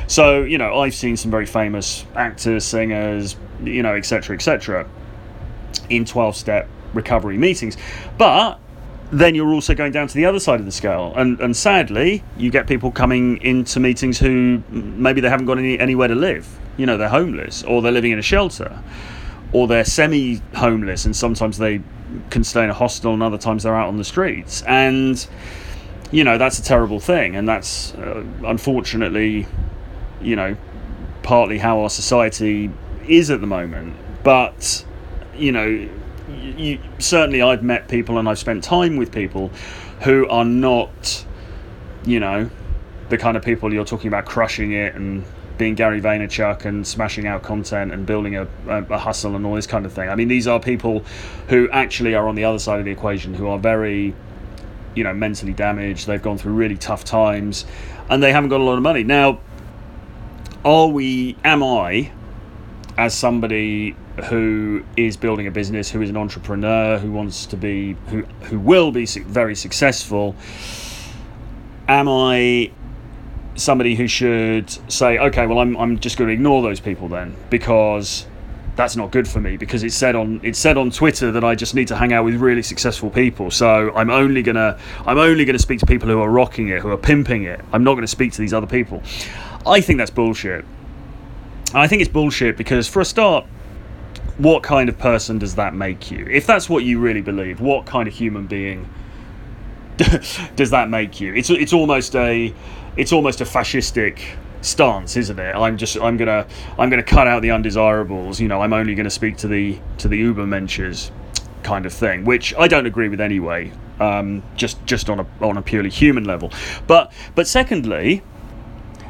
So, 0.06 0.42
you 0.42 0.58
know, 0.58 0.80
I've 0.80 0.94
seen 0.94 1.16
some 1.16 1.30
very 1.30 1.46
famous 1.46 2.04
actors, 2.14 2.64
singers, 2.64 3.36
you 3.62 3.82
know, 3.82 3.94
etc., 3.94 4.36
etc., 4.36 4.88
in 5.88 6.04
12 6.04 6.36
step 6.36 6.68
recovery 6.94 7.38
meetings. 7.38 7.76
But 8.16 8.58
then 9.10 9.34
you're 9.34 9.52
also 9.52 9.74
going 9.74 9.92
down 9.92 10.06
to 10.08 10.14
the 10.14 10.26
other 10.26 10.40
side 10.40 10.60
of 10.60 10.66
the 10.66 10.72
scale. 10.72 11.12
And, 11.16 11.40
and 11.40 11.56
sadly, 11.56 12.22
you 12.36 12.50
get 12.50 12.66
people 12.66 12.90
coming 12.90 13.38
into 13.42 13.80
meetings 13.80 14.18
who 14.18 14.62
maybe 14.70 15.20
they 15.20 15.30
haven't 15.30 15.46
got 15.46 15.58
any, 15.58 15.78
anywhere 15.78 16.08
to 16.08 16.14
live. 16.14 16.58
You 16.76 16.86
know, 16.86 16.96
they're 16.96 17.08
homeless 17.08 17.62
or 17.62 17.82
they're 17.82 17.92
living 17.92 18.12
in 18.12 18.18
a 18.18 18.22
shelter 18.22 18.82
or 19.52 19.66
they're 19.66 19.84
semi 19.84 20.40
homeless 20.54 21.06
and 21.06 21.16
sometimes 21.16 21.58
they 21.58 21.80
can 22.30 22.44
stay 22.44 22.64
in 22.64 22.70
a 22.70 22.74
hostel 22.74 23.14
and 23.14 23.22
other 23.22 23.38
times 23.38 23.62
they're 23.62 23.74
out 23.74 23.88
on 23.88 23.96
the 23.96 24.04
streets. 24.04 24.62
And 24.62 25.26
you 26.10 26.24
know 26.24 26.38
that's 26.38 26.58
a 26.58 26.62
terrible 26.62 27.00
thing, 27.00 27.36
and 27.36 27.48
that's 27.48 27.94
uh, 27.94 28.24
unfortunately, 28.44 29.46
you 30.20 30.36
know, 30.36 30.56
partly 31.22 31.58
how 31.58 31.80
our 31.80 31.90
society 31.90 32.70
is 33.06 33.30
at 33.30 33.40
the 33.40 33.46
moment. 33.46 33.96
But 34.22 34.84
you 35.36 35.52
know, 35.52 35.88
you, 36.56 36.78
certainly 36.98 37.42
I've 37.42 37.62
met 37.62 37.88
people 37.88 38.18
and 38.18 38.28
I've 38.28 38.38
spent 38.38 38.64
time 38.64 38.96
with 38.96 39.12
people 39.12 39.50
who 40.02 40.28
are 40.28 40.44
not, 40.44 41.24
you 42.04 42.20
know, 42.20 42.50
the 43.08 43.18
kind 43.18 43.36
of 43.36 43.42
people 43.42 43.72
you're 43.72 43.84
talking 43.84 44.08
about 44.08 44.26
crushing 44.26 44.72
it 44.72 44.94
and 44.94 45.24
being 45.56 45.74
Gary 45.74 46.00
Vaynerchuk 46.00 46.64
and 46.64 46.86
smashing 46.86 47.26
out 47.26 47.42
content 47.42 47.92
and 47.92 48.06
building 48.06 48.36
a, 48.36 48.46
a, 48.68 48.82
a, 48.84 48.98
hustle 48.98 49.34
and 49.34 49.44
all 49.44 49.54
this 49.54 49.66
kind 49.66 49.84
of 49.84 49.92
thing. 49.92 50.08
I 50.08 50.14
mean, 50.14 50.28
these 50.28 50.46
are 50.46 50.60
people 50.60 51.04
who 51.48 51.68
actually 51.70 52.14
are 52.14 52.28
on 52.28 52.36
the 52.36 52.44
other 52.44 52.60
side 52.60 52.78
of 52.78 52.84
the 52.84 52.92
equation, 52.92 53.34
who 53.34 53.48
are 53.48 53.58
very, 53.58 54.14
you 54.94 55.04
know, 55.04 55.12
mentally 55.14 55.52
damaged. 55.52 56.06
They've 56.06 56.22
gone 56.22 56.38
through 56.38 56.52
really 56.52 56.76
tough 56.76 57.04
times, 57.04 57.64
and 58.08 58.22
they 58.22 58.32
haven't 58.32 58.50
got 58.50 58.60
a 58.60 58.64
lot 58.64 58.76
of 58.76 58.82
money. 58.82 59.04
Now, 59.04 59.40
are 60.64 60.88
we? 60.88 61.36
Am 61.44 61.62
I, 61.62 62.12
as 62.96 63.14
somebody 63.14 63.96
who 64.24 64.84
is 64.96 65.16
building 65.16 65.46
a 65.46 65.50
business, 65.50 65.90
who 65.90 66.02
is 66.02 66.10
an 66.10 66.16
entrepreneur, 66.16 66.98
who 66.98 67.12
wants 67.12 67.46
to 67.46 67.56
be, 67.56 67.96
who 68.08 68.22
who 68.42 68.58
will 68.58 68.90
be 68.90 69.06
very 69.06 69.54
successful? 69.54 70.34
Am 71.86 72.08
I 72.08 72.70
somebody 73.58 73.94
who 73.94 74.06
should 74.06 74.70
say, 74.90 75.18
okay, 75.18 75.46
well, 75.46 75.58
I'm, 75.58 75.76
I'm 75.76 75.98
just 75.98 76.16
going 76.16 76.28
to 76.28 76.34
ignore 76.34 76.62
those 76.62 76.80
people 76.80 77.08
then 77.08 77.34
because 77.50 78.26
that's 78.78 78.94
not 78.94 79.10
good 79.10 79.26
for 79.26 79.40
me 79.40 79.56
because 79.56 79.82
it's 79.82 79.96
said 79.96 80.14
on 80.14 80.40
it's 80.44 80.58
said 80.58 80.76
on 80.78 80.90
Twitter 80.90 81.32
that 81.32 81.42
I 81.42 81.56
just 81.56 81.74
need 81.74 81.88
to 81.88 81.96
hang 81.96 82.12
out 82.12 82.24
with 82.24 82.36
really 82.36 82.62
successful 82.62 83.10
people. 83.10 83.50
So 83.50 83.92
I'm 83.92 84.08
only 84.08 84.40
gonna 84.40 84.78
I'm 85.04 85.18
only 85.18 85.44
gonna 85.44 85.58
speak 85.58 85.80
to 85.80 85.86
people 85.86 86.08
who 86.08 86.20
are 86.20 86.30
rocking 86.30 86.68
it, 86.68 86.80
who 86.80 86.90
are 86.90 86.96
pimping 86.96 87.42
it. 87.42 87.60
I'm 87.72 87.82
not 87.82 87.96
to 87.96 88.06
speak 88.06 88.32
to 88.34 88.40
these 88.40 88.54
other 88.54 88.68
people. 88.68 89.02
I 89.66 89.80
think 89.80 89.98
that's 89.98 90.12
bullshit. 90.12 90.64
I 91.74 91.88
think 91.88 92.02
it's 92.02 92.10
bullshit 92.10 92.56
because 92.56 92.86
for 92.86 93.00
a 93.00 93.04
start, 93.04 93.44
what 94.38 94.62
kind 94.62 94.88
of 94.88 94.96
person 94.96 95.40
does 95.40 95.56
that 95.56 95.74
make 95.74 96.12
you? 96.12 96.24
If 96.30 96.46
that's 96.46 96.68
what 96.70 96.84
you 96.84 97.00
really 97.00 97.20
believe, 97.20 97.60
what 97.60 97.84
kind 97.84 98.06
of 98.06 98.14
human 98.14 98.46
being 98.46 98.88
does 100.54 100.70
that 100.70 100.88
make 100.88 101.20
you? 101.20 101.34
It's 101.34 101.50
it's 101.50 101.72
almost 101.72 102.14
a 102.14 102.54
it's 102.96 103.12
almost 103.12 103.40
a 103.40 103.44
fascistic 103.44 104.20
stance, 104.60 105.16
isn't 105.16 105.38
it? 105.38 105.54
I'm 105.54 105.76
just 105.76 105.96
I'm 106.00 106.16
gonna 106.16 106.46
I'm 106.78 106.90
gonna 106.90 107.02
cut 107.02 107.26
out 107.26 107.42
the 107.42 107.50
undesirables. 107.50 108.40
You 108.40 108.48
know, 108.48 108.60
I'm 108.60 108.72
only 108.72 108.94
gonna 108.94 109.10
speak 109.10 109.36
to 109.38 109.48
the 109.48 109.78
to 109.98 110.08
the 110.08 110.16
Uber 110.18 110.44
Ubermenches 110.44 111.10
kind 111.62 111.86
of 111.86 111.92
thing, 111.92 112.24
which 112.24 112.54
I 112.56 112.68
don't 112.68 112.86
agree 112.86 113.08
with 113.08 113.20
anyway. 113.20 113.72
Um, 114.00 114.42
just 114.54 114.84
just 114.86 115.10
on 115.10 115.20
a 115.20 115.26
on 115.40 115.56
a 115.56 115.62
purely 115.62 115.90
human 115.90 116.24
level, 116.24 116.52
but 116.86 117.12
but 117.34 117.48
secondly, 117.48 118.22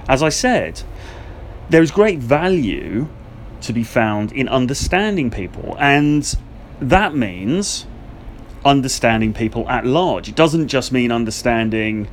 as 0.08 0.22
I 0.22 0.30
said, 0.30 0.82
there 1.68 1.82
is 1.82 1.90
great 1.90 2.18
value 2.20 3.08
to 3.60 3.72
be 3.72 3.84
found 3.84 4.32
in 4.32 4.48
understanding 4.48 5.30
people, 5.30 5.76
and 5.78 6.34
that 6.80 7.14
means 7.14 7.86
understanding 8.64 9.34
people 9.34 9.68
at 9.68 9.84
large. 9.84 10.28
It 10.28 10.36
doesn't 10.36 10.68
just 10.68 10.92
mean 10.92 11.12
understanding, 11.12 12.08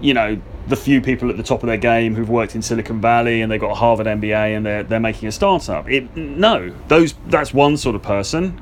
you 0.00 0.14
know, 0.14 0.40
the 0.68 0.76
few 0.76 1.00
people 1.00 1.30
at 1.30 1.36
the 1.36 1.42
top 1.42 1.62
of 1.62 1.66
their 1.66 1.78
game 1.78 2.14
who've 2.14 2.28
worked 2.28 2.54
in 2.54 2.62
Silicon 2.62 3.00
Valley 3.00 3.40
and 3.40 3.50
they've 3.50 3.60
got 3.60 3.70
a 3.70 3.74
Harvard 3.74 4.06
MBA 4.06 4.56
and 4.56 4.64
they're 4.64 4.82
they're 4.82 5.00
making 5.00 5.28
a 5.28 5.32
startup. 5.32 5.88
It 5.88 6.14
no, 6.16 6.74
those 6.88 7.14
that's 7.26 7.52
one 7.52 7.76
sort 7.76 7.96
of 7.96 8.02
person. 8.02 8.60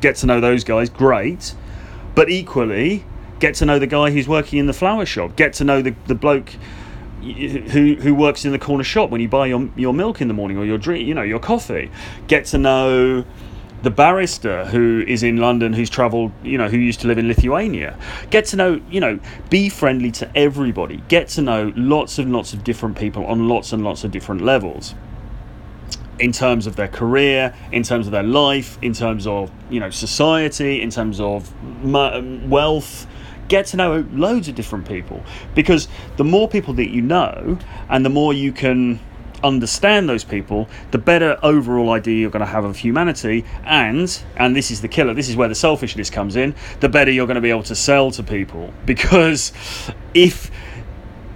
Get 0.00 0.16
to 0.16 0.26
know 0.26 0.40
those 0.40 0.64
guys, 0.64 0.90
great. 0.90 1.54
But 2.14 2.30
equally, 2.30 3.04
get 3.38 3.54
to 3.56 3.66
know 3.66 3.78
the 3.78 3.86
guy 3.86 4.10
who's 4.10 4.26
working 4.26 4.58
in 4.58 4.66
the 4.66 4.72
flower 4.72 5.04
shop. 5.04 5.36
Get 5.36 5.52
to 5.54 5.64
know 5.64 5.82
the, 5.82 5.94
the 6.06 6.14
bloke 6.14 6.50
who 7.20 7.96
who 7.96 8.14
works 8.14 8.44
in 8.44 8.52
the 8.52 8.58
corner 8.58 8.84
shop 8.84 9.10
when 9.10 9.20
you 9.20 9.28
buy 9.28 9.46
your 9.46 9.68
your 9.76 9.92
milk 9.92 10.20
in 10.20 10.28
the 10.28 10.34
morning 10.34 10.56
or 10.56 10.64
your 10.64 10.78
drink, 10.78 11.06
you 11.06 11.14
know, 11.14 11.22
your 11.22 11.38
coffee. 11.38 11.90
Get 12.28 12.46
to 12.46 12.58
know 12.58 13.24
the 13.82 13.90
barrister 13.90 14.64
who 14.66 15.04
is 15.06 15.22
in 15.22 15.36
London, 15.36 15.72
who's 15.72 15.90
travelled, 15.90 16.32
you 16.42 16.58
know, 16.58 16.68
who 16.68 16.76
used 16.76 17.00
to 17.00 17.06
live 17.06 17.18
in 17.18 17.28
Lithuania. 17.28 17.98
Get 18.30 18.46
to 18.46 18.56
know, 18.56 18.80
you 18.90 19.00
know, 19.00 19.20
be 19.50 19.68
friendly 19.68 20.10
to 20.12 20.30
everybody. 20.36 21.02
Get 21.08 21.28
to 21.28 21.42
know 21.42 21.72
lots 21.76 22.18
and 22.18 22.32
lots 22.32 22.52
of 22.52 22.64
different 22.64 22.96
people 22.98 23.26
on 23.26 23.48
lots 23.48 23.72
and 23.72 23.84
lots 23.84 24.04
of 24.04 24.10
different 24.10 24.42
levels. 24.42 24.94
In 26.18 26.32
terms 26.32 26.66
of 26.66 26.76
their 26.76 26.88
career, 26.88 27.54
in 27.72 27.82
terms 27.82 28.06
of 28.06 28.12
their 28.12 28.22
life, 28.22 28.78
in 28.80 28.94
terms 28.94 29.26
of, 29.26 29.50
you 29.68 29.80
know, 29.80 29.90
society, 29.90 30.80
in 30.80 30.90
terms 30.90 31.20
of 31.20 31.52
um, 31.94 32.48
wealth, 32.48 33.06
get 33.48 33.66
to 33.66 33.76
know 33.76 34.04
loads 34.12 34.48
of 34.48 34.54
different 34.54 34.88
people 34.88 35.22
because 35.54 35.86
the 36.16 36.24
more 36.24 36.48
people 36.48 36.74
that 36.74 36.90
you 36.90 37.00
know 37.00 37.58
and 37.88 38.04
the 38.04 38.10
more 38.10 38.32
you 38.32 38.50
can 38.50 38.98
understand 39.42 40.08
those 40.08 40.24
people, 40.24 40.68
the 40.90 40.98
better 40.98 41.38
overall 41.42 41.90
idea 41.90 42.20
you're 42.20 42.30
going 42.30 42.44
to 42.44 42.46
have 42.46 42.64
of 42.64 42.76
humanity. 42.76 43.44
And, 43.64 44.22
and 44.36 44.54
this 44.54 44.70
is 44.70 44.80
the 44.80 44.88
killer, 44.88 45.14
this 45.14 45.28
is 45.28 45.36
where 45.36 45.48
the 45.48 45.54
selfishness 45.54 46.10
comes 46.10 46.36
in, 46.36 46.54
the 46.80 46.88
better 46.88 47.10
you're 47.10 47.26
going 47.26 47.36
to 47.36 47.40
be 47.40 47.50
able 47.50 47.62
to 47.64 47.74
sell 47.74 48.10
to 48.12 48.22
people. 48.22 48.72
Because 48.86 49.52
if 50.14 50.50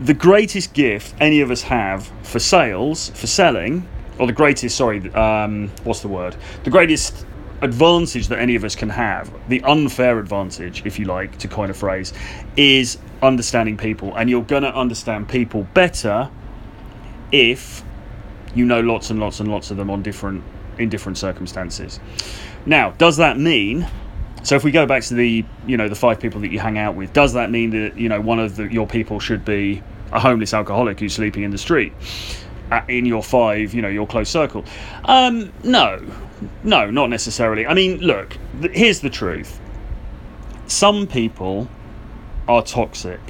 the 0.00 0.14
greatest 0.14 0.72
gift 0.72 1.14
any 1.20 1.40
of 1.40 1.50
us 1.50 1.62
have 1.62 2.10
for 2.22 2.38
sales, 2.38 3.10
for 3.10 3.26
selling, 3.26 3.86
or 4.18 4.26
the 4.26 4.32
greatest, 4.32 4.76
sorry, 4.76 5.12
um, 5.14 5.68
what's 5.84 6.00
the 6.00 6.08
word? 6.08 6.36
The 6.64 6.70
greatest 6.70 7.26
advantage 7.62 8.28
that 8.28 8.38
any 8.38 8.54
of 8.54 8.64
us 8.64 8.74
can 8.74 8.88
have, 8.88 9.32
the 9.48 9.62
unfair 9.62 10.18
advantage, 10.18 10.84
if 10.86 10.98
you 10.98 11.04
like, 11.04 11.38
to 11.38 11.48
coin 11.48 11.70
a 11.70 11.74
phrase, 11.74 12.12
is 12.56 12.98
understanding 13.22 13.76
people. 13.76 14.14
And 14.16 14.30
you're 14.30 14.42
going 14.42 14.62
to 14.62 14.74
understand 14.74 15.28
people 15.28 15.66
better 15.74 16.30
if 17.32 17.84
you 18.54 18.64
know 18.64 18.80
lots 18.80 19.10
and 19.10 19.20
lots 19.20 19.40
and 19.40 19.50
lots 19.50 19.70
of 19.70 19.76
them 19.76 19.90
on 19.90 20.02
different 20.02 20.42
in 20.78 20.88
different 20.88 21.18
circumstances. 21.18 22.00
Now, 22.66 22.90
does 22.92 23.16
that 23.18 23.38
mean? 23.38 23.86
So 24.42 24.56
if 24.56 24.64
we 24.64 24.70
go 24.70 24.86
back 24.86 25.02
to 25.04 25.14
the 25.14 25.44
you 25.66 25.76
know 25.76 25.88
the 25.88 25.94
five 25.94 26.20
people 26.20 26.40
that 26.40 26.50
you 26.50 26.58
hang 26.58 26.78
out 26.78 26.94
with, 26.94 27.12
does 27.12 27.34
that 27.34 27.50
mean 27.50 27.70
that 27.70 27.96
you 27.96 28.08
know 28.08 28.20
one 28.20 28.38
of 28.38 28.56
the, 28.56 28.72
your 28.72 28.86
people 28.86 29.20
should 29.20 29.44
be 29.44 29.82
a 30.12 30.20
homeless 30.20 30.54
alcoholic 30.54 30.98
who's 30.98 31.14
sleeping 31.14 31.42
in 31.42 31.50
the 31.50 31.58
street 31.58 31.92
in 32.88 33.04
your 33.04 33.22
five 33.22 33.74
you 33.74 33.82
know 33.82 33.88
your 33.88 34.06
close 34.06 34.30
circle? 34.30 34.64
Um, 35.04 35.52
no, 35.62 36.00
no, 36.64 36.90
not 36.90 37.10
necessarily. 37.10 37.66
I 37.66 37.74
mean, 37.74 37.98
look, 37.98 38.36
th- 38.60 38.74
here's 38.74 39.00
the 39.00 39.10
truth. 39.10 39.60
Some 40.66 41.06
people 41.06 41.68
are 42.48 42.62
toxic. 42.62 43.20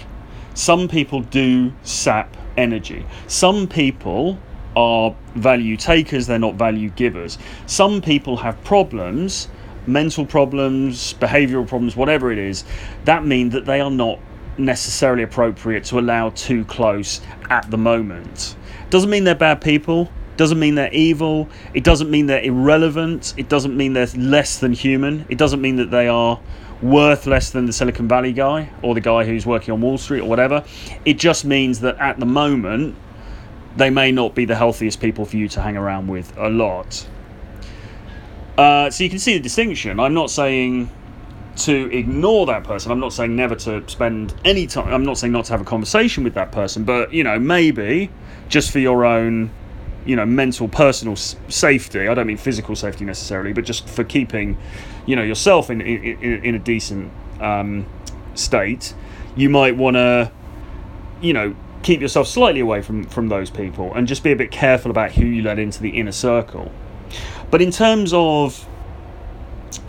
Some 0.55 0.89
people 0.89 1.23
do 1.23 1.73
sap 1.83 2.37
energy. 2.57 3.07
Some 3.27 3.67
people 3.67 4.39
are 4.77 5.15
value 5.35 5.77
takers, 5.77 6.27
they're 6.27 6.39
not 6.39 6.55
value 6.55 6.91
givers. 6.91 7.39
Some 7.67 8.01
people 8.01 8.37
have 8.39 8.63
problems, 8.65 9.49
mental 9.87 10.27
problems, 10.27 11.15
behavioral 11.15 11.67
problems, 11.67 11.97
whatever 11.97 12.31
it 12.31 12.39
is, 12.39 12.65
that 13.05 13.25
mean 13.25 13.51
that 13.51 13.65
they 13.67 13.81
are 13.81 13.91
not 13.91 14.19
necessarily 14.59 15.23
appropriate 15.23 15.85
to 15.85 15.99
allow 15.99 16.31
too 16.31 16.65
close 16.67 17.21
at 17.49 17.71
the 17.71 17.79
moment. 17.79 18.57
Doesn't 18.91 19.11
mean 19.11 19.25
they're 19.25 19.35
bad 19.35 19.61
people, 19.61 20.11
doesn't 20.37 20.59
mean 20.59 20.75
they're 20.75 20.93
evil, 20.93 21.49
it 21.75 21.85
doesn't 21.85 22.11
mean 22.11 22.27
they're 22.27 22.43
irrelevant, 22.43 23.35
it 23.37 23.49
doesn't 23.49 23.77
mean 23.77 23.93
they're 23.93 24.07
less 24.17 24.59
than 24.59 24.73
human, 24.73 25.27
it 25.29 25.39
doesn't 25.39 25.61
mean 25.61 25.77
that 25.77 25.91
they 25.91 26.09
are 26.09 26.41
worth 26.83 27.27
less 27.27 27.51
than 27.51 27.67
the 27.67 27.73
Silicon 27.73 28.09
Valley 28.09 28.33
guy 28.33 28.71
or 28.83 28.95
the 28.95 29.01
guy 29.01 29.25
who's 29.25 29.45
working 29.45 29.73
on 29.73 29.81
Wall 29.81 29.99
Street 29.99 30.21
or 30.21 30.29
whatever. 30.29 30.65
It 31.05 31.19
just 31.19 31.45
means 31.45 31.81
that 31.81 31.99
at 31.99 32.19
the 32.19 32.27
moment, 32.27 32.97
they 33.77 33.91
may 33.91 34.13
not 34.13 34.35
be 34.35 34.45
the 34.45 34.57
healthiest 34.57 35.01
people 35.01 35.25
for 35.25 35.37
you 35.37 35.49
to 35.49 35.61
hang 35.61 35.77
around 35.77 36.09
with 36.09 36.37
a 36.37 36.49
lot. 36.49 37.07
Uh, 38.59 38.91
so 38.91 39.05
you 39.05 39.11
can 39.11 39.19
see 39.19 39.35
the 39.35 39.41
distinction. 39.41 39.99
I'm 39.99 40.15
not 40.15 40.31
saying 40.31 40.91
to 41.57 41.91
ignore 41.97 42.47
that 42.47 42.65
person. 42.65 42.93
I'm 42.93 43.01
not 43.01 43.13
saying 43.13 43.35
never 43.35 43.55
to 43.55 43.89
spend 43.89 44.35
any 44.45 44.67
time. 44.67 44.93
I'm 44.93 45.05
not 45.05 45.19
saying 45.19 45.33
not 45.33 45.47
to 45.47 45.53
have 45.53 45.61
a 45.61 45.65
conversation 45.65 46.25
with 46.25 46.35
that 46.35 46.53
person, 46.53 46.85
but 46.85 47.13
you 47.13 47.25
know, 47.25 47.39
maybe 47.39 48.11
just 48.49 48.71
for 48.71 48.79
your 48.79 49.05
own, 49.05 49.51
you 50.05 50.17
know, 50.17 50.27
mental, 50.27 50.69
personal 50.69 51.17
safety. 51.17 52.09
I 52.09 52.15
don't 52.15 52.27
mean 52.27 52.37
physical 52.37 52.77
safety 52.77 53.05
necessarily, 53.05 53.53
but 53.53 53.65
just 53.65 53.89
for 53.89 54.05
keeping, 54.05 54.59
you 55.07 55.17
know, 55.17 55.23
yourself 55.23 55.71
in 55.71 55.81
in, 55.81 56.45
in 56.45 56.55
a 56.55 56.59
decent 56.59 57.13
um, 57.41 57.87
state. 58.35 58.95
You 59.37 59.49
might 59.49 59.77
want 59.77 59.95
to, 59.95 60.33
you 61.21 61.33
know, 61.33 61.55
keep 61.83 62.01
yourself 62.01 62.27
slightly 62.27 62.61
away 62.61 62.83
from 62.83 63.05
from 63.05 63.29
those 63.29 63.51
people 63.51 63.93
and 63.95 64.07
just 64.07 64.23
be 64.23 64.33
a 64.33 64.37
bit 64.37 64.51
careful 64.51 64.91
about 64.91 65.13
who 65.13 65.27
you 65.27 65.43
let 65.43 65.59
into 65.59 65.83
the 65.83 65.91
inner 65.91 66.13
circle. 66.13 66.71
But 67.51 67.63
in 67.63 67.71
terms 67.71 68.13
of 68.13 68.67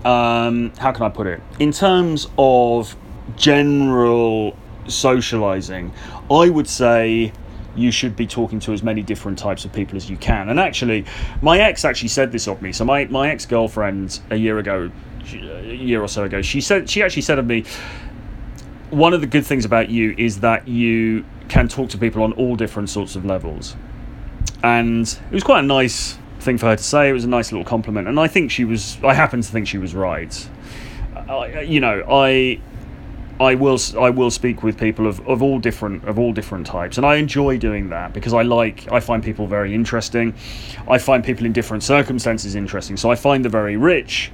um, 0.06 0.71
how 0.77 0.91
can 0.91 1.04
I 1.04 1.10
put 1.10 1.27
it? 1.27 1.41
In 1.60 1.71
terms 1.71 2.27
of 2.38 2.95
general 3.36 4.56
socializing, 4.88 5.93
I 6.30 6.49
would 6.49 6.67
say 6.67 7.34
you 7.75 7.91
should 7.91 8.15
be 8.15 8.27
talking 8.27 8.60
to 8.60 8.73
as 8.73 8.84
many 8.84 9.01
different 9.01 9.39
types 9.39 9.63
of 9.63 9.71
people 9.71 9.95
as 9.95 10.10
you 10.10 10.17
can. 10.17 10.49
And 10.49 10.60
actually, 10.60 11.06
my 11.41 11.60
ex 11.60 11.86
actually 11.86 12.10
said 12.10 12.32
this 12.32 12.47
of 12.47 12.62
me. 12.62 12.71
So 12.71 12.84
my, 12.84 13.06
my 13.06 13.30
ex 13.30 13.45
girlfriend 13.45 14.19
a 14.30 14.36
year 14.36 14.58
ago, 14.58 14.91
a 15.34 15.73
year 15.73 16.01
or 16.01 16.08
so 16.08 16.23
ago, 16.23 16.41
she 16.41 16.62
said 16.62 16.89
she 16.89 17.01
actually 17.01 17.21
said 17.21 17.39
of 17.39 17.45
me, 17.45 17.63
one 18.89 19.13
of 19.13 19.21
the 19.21 19.27
good 19.27 19.45
things 19.45 19.65
about 19.65 19.89
you 19.89 20.13
is 20.17 20.41
that 20.41 20.67
you 20.67 21.23
can 21.51 21.67
talk 21.67 21.89
to 21.89 21.97
people 21.97 22.23
on 22.23 22.31
all 22.33 22.55
different 22.55 22.89
sorts 22.89 23.17
of 23.17 23.25
levels. 23.25 23.75
And 24.63 25.05
it 25.05 25.33
was 25.33 25.43
quite 25.43 25.59
a 25.59 25.67
nice 25.67 26.17
thing 26.39 26.57
for 26.57 26.67
her 26.67 26.77
to 26.77 26.83
say. 26.83 27.09
It 27.09 27.13
was 27.13 27.25
a 27.25 27.29
nice 27.29 27.51
little 27.51 27.65
compliment, 27.65 28.07
and 28.07 28.19
I 28.19 28.27
think 28.27 28.51
she 28.51 28.63
was. 28.63 28.97
I 29.03 29.13
happen 29.13 29.41
to 29.41 29.51
think 29.51 29.67
she 29.67 29.77
was 29.77 29.93
right. 29.93 30.49
I, 31.29 31.61
you 31.61 31.81
know, 31.81 32.03
I 32.09 32.61
I 33.39 33.55
will 33.55 33.77
I 33.99 34.09
will 34.11 34.31
speak 34.31 34.63
with 34.63 34.77
people 34.77 35.07
of, 35.07 35.19
of 35.27 35.43
all 35.43 35.59
different 35.59 36.05
of 36.05 36.17
all 36.17 36.31
different 36.31 36.67
types, 36.67 36.97
and 36.97 37.05
I 37.05 37.15
enjoy 37.15 37.57
doing 37.57 37.89
that 37.89 38.13
because 38.13 38.33
I 38.33 38.43
like 38.43 38.89
I 38.89 39.01
find 39.01 39.21
people 39.21 39.45
very 39.45 39.75
interesting. 39.75 40.33
I 40.87 40.99
find 40.99 41.21
people 41.21 41.45
in 41.45 41.51
different 41.51 41.83
circumstances 41.83 42.55
interesting. 42.55 42.95
So 42.95 43.11
I 43.11 43.15
find 43.15 43.43
the 43.43 43.49
very 43.49 43.75
rich 43.75 44.31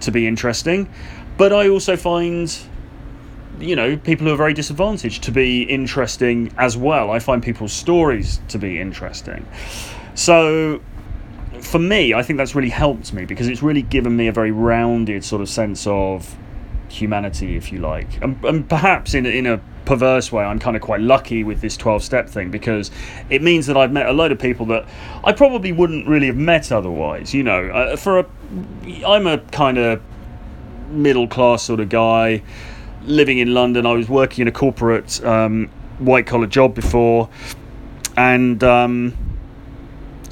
to 0.00 0.10
be 0.10 0.26
interesting, 0.26 0.88
but 1.36 1.52
I 1.52 1.68
also 1.68 1.96
find 1.96 2.52
you 3.58 3.76
know 3.76 3.96
people 3.96 4.26
who 4.26 4.32
are 4.32 4.36
very 4.36 4.54
disadvantaged 4.54 5.22
to 5.24 5.32
be 5.32 5.62
interesting 5.62 6.52
as 6.58 6.76
well. 6.76 7.10
I 7.10 7.18
find 7.18 7.42
people's 7.42 7.72
stories 7.72 8.40
to 8.48 8.58
be 8.58 8.80
interesting. 8.80 9.46
So 10.14 10.80
for 11.60 11.78
me, 11.78 12.14
I 12.14 12.22
think 12.22 12.36
that's 12.36 12.54
really 12.54 12.70
helped 12.70 13.12
me 13.12 13.24
because 13.24 13.48
it's 13.48 13.62
really 13.62 13.82
given 13.82 14.16
me 14.16 14.28
a 14.28 14.32
very 14.32 14.50
rounded 14.50 15.24
sort 15.24 15.42
of 15.42 15.48
sense 15.48 15.86
of 15.86 16.36
humanity, 16.88 17.56
if 17.56 17.72
you 17.72 17.78
like. 17.80 18.22
And, 18.22 18.42
and 18.44 18.68
perhaps 18.68 19.14
in, 19.14 19.26
in 19.26 19.46
a 19.46 19.60
perverse 19.84 20.30
way, 20.30 20.44
I'm 20.44 20.58
kind 20.58 20.76
of 20.76 20.82
quite 20.82 21.00
lucky 21.00 21.44
with 21.44 21.60
this 21.60 21.76
12 21.76 22.02
step 22.02 22.28
thing 22.28 22.50
because 22.50 22.90
it 23.30 23.42
means 23.42 23.66
that 23.66 23.76
I've 23.76 23.92
met 23.92 24.06
a 24.06 24.12
load 24.12 24.32
of 24.32 24.38
people 24.38 24.66
that 24.66 24.86
I 25.24 25.32
probably 25.32 25.72
wouldn't 25.72 26.06
really 26.06 26.26
have 26.26 26.36
met 26.36 26.72
otherwise. 26.72 27.34
You 27.34 27.42
know, 27.42 27.68
uh, 27.68 27.96
for 27.96 28.20
a, 28.20 28.26
I'm 29.06 29.26
a 29.26 29.38
kind 29.38 29.78
of 29.78 30.02
middle 30.90 31.26
class 31.26 31.62
sort 31.62 31.80
of 31.80 31.88
guy 31.88 32.42
living 33.06 33.38
in 33.38 33.54
London. 33.54 33.86
I 33.86 33.92
was 33.92 34.08
working 34.08 34.42
in 34.42 34.48
a 34.48 34.52
corporate 34.52 35.24
um, 35.24 35.68
white 35.98 36.26
collar 36.26 36.46
job 36.46 36.74
before, 36.74 37.28
and 38.16 38.62
um, 38.62 39.16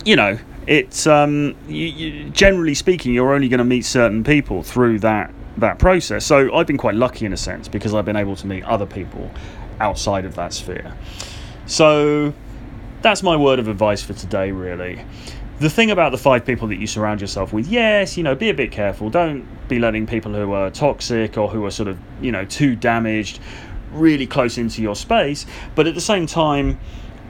you 0.04 0.16
know, 0.16 0.38
it's 0.66 1.06
um, 1.06 1.54
you, 1.68 1.86
you, 1.86 2.30
generally 2.30 2.74
speaking, 2.74 3.14
you're 3.14 3.34
only 3.34 3.48
going 3.48 3.58
to 3.58 3.64
meet 3.64 3.84
certain 3.84 4.24
people 4.24 4.62
through 4.62 4.98
that 5.00 5.32
that 5.56 5.78
process. 5.78 6.26
So 6.26 6.54
I've 6.54 6.66
been 6.66 6.78
quite 6.78 6.94
lucky 6.94 7.26
in 7.26 7.32
a 7.32 7.36
sense 7.36 7.68
because 7.68 7.94
I've 7.94 8.04
been 8.04 8.16
able 8.16 8.36
to 8.36 8.46
meet 8.46 8.64
other 8.64 8.86
people 8.86 9.30
outside 9.80 10.24
of 10.24 10.34
that 10.36 10.52
sphere. 10.52 10.94
So 11.66 12.34
that's 13.02 13.22
my 13.22 13.36
word 13.36 13.58
of 13.58 13.68
advice 13.68 14.02
for 14.02 14.14
today, 14.14 14.50
really. 14.50 15.04
The 15.60 15.70
thing 15.70 15.90
about 15.90 16.10
the 16.10 16.18
five 16.18 16.44
people 16.44 16.68
that 16.68 16.76
you 16.76 16.86
surround 16.86 17.20
yourself 17.20 17.52
with, 17.52 17.68
yes, 17.68 18.16
you 18.16 18.24
know, 18.24 18.34
be 18.34 18.50
a 18.50 18.54
bit 18.54 18.72
careful. 18.72 19.08
Don't 19.08 19.46
be 19.68 19.78
letting 19.78 20.06
people 20.06 20.32
who 20.32 20.52
are 20.52 20.70
toxic 20.70 21.38
or 21.38 21.48
who 21.48 21.64
are 21.64 21.70
sort 21.70 21.88
of, 21.88 21.98
you 22.20 22.32
know, 22.32 22.44
too 22.44 22.74
damaged 22.74 23.38
really 23.92 24.26
close 24.26 24.58
into 24.58 24.82
your 24.82 24.96
space. 24.96 25.46
But 25.74 25.86
at 25.86 25.94
the 25.94 26.00
same 26.00 26.26
time, 26.26 26.80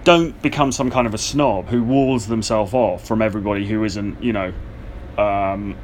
don't 0.05 0.41
become 0.43 0.73
some 0.73 0.91
kind 0.91 1.07
of 1.07 1.15
a 1.15 1.19
snob 1.19 1.67
who 1.67 1.83
walls 1.83 2.27
themselves 2.27 2.73
off 2.73 3.07
from 3.07 3.21
everybody 3.21 3.67
who 3.67 3.85
isn't, 3.85 4.23
you 4.23 4.33
know, 4.33 4.53
um, 5.19 5.77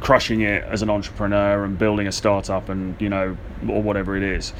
crushing 0.00 0.42
it 0.42 0.62
as 0.64 0.82
an 0.82 0.90
entrepreneur 0.90 1.64
and 1.64 1.78
building 1.78 2.06
a 2.06 2.12
startup 2.12 2.68
and 2.68 3.00
you 3.00 3.08
know 3.08 3.36
or 3.68 3.82
whatever 3.82 4.16
it 4.16 4.22
is. 4.22 4.52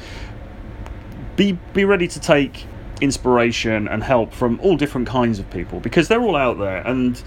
Be 1.35 1.53
be 1.73 1.85
ready 1.85 2.07
to 2.07 2.19
take 2.19 2.65
inspiration 3.01 3.87
and 3.87 4.03
help 4.03 4.33
from 4.33 4.59
all 4.61 4.77
different 4.77 5.07
kinds 5.07 5.39
of 5.39 5.49
people 5.49 5.79
because 5.79 6.07
they're 6.07 6.21
all 6.21 6.35
out 6.35 6.57
there 6.57 6.77
and 6.87 7.21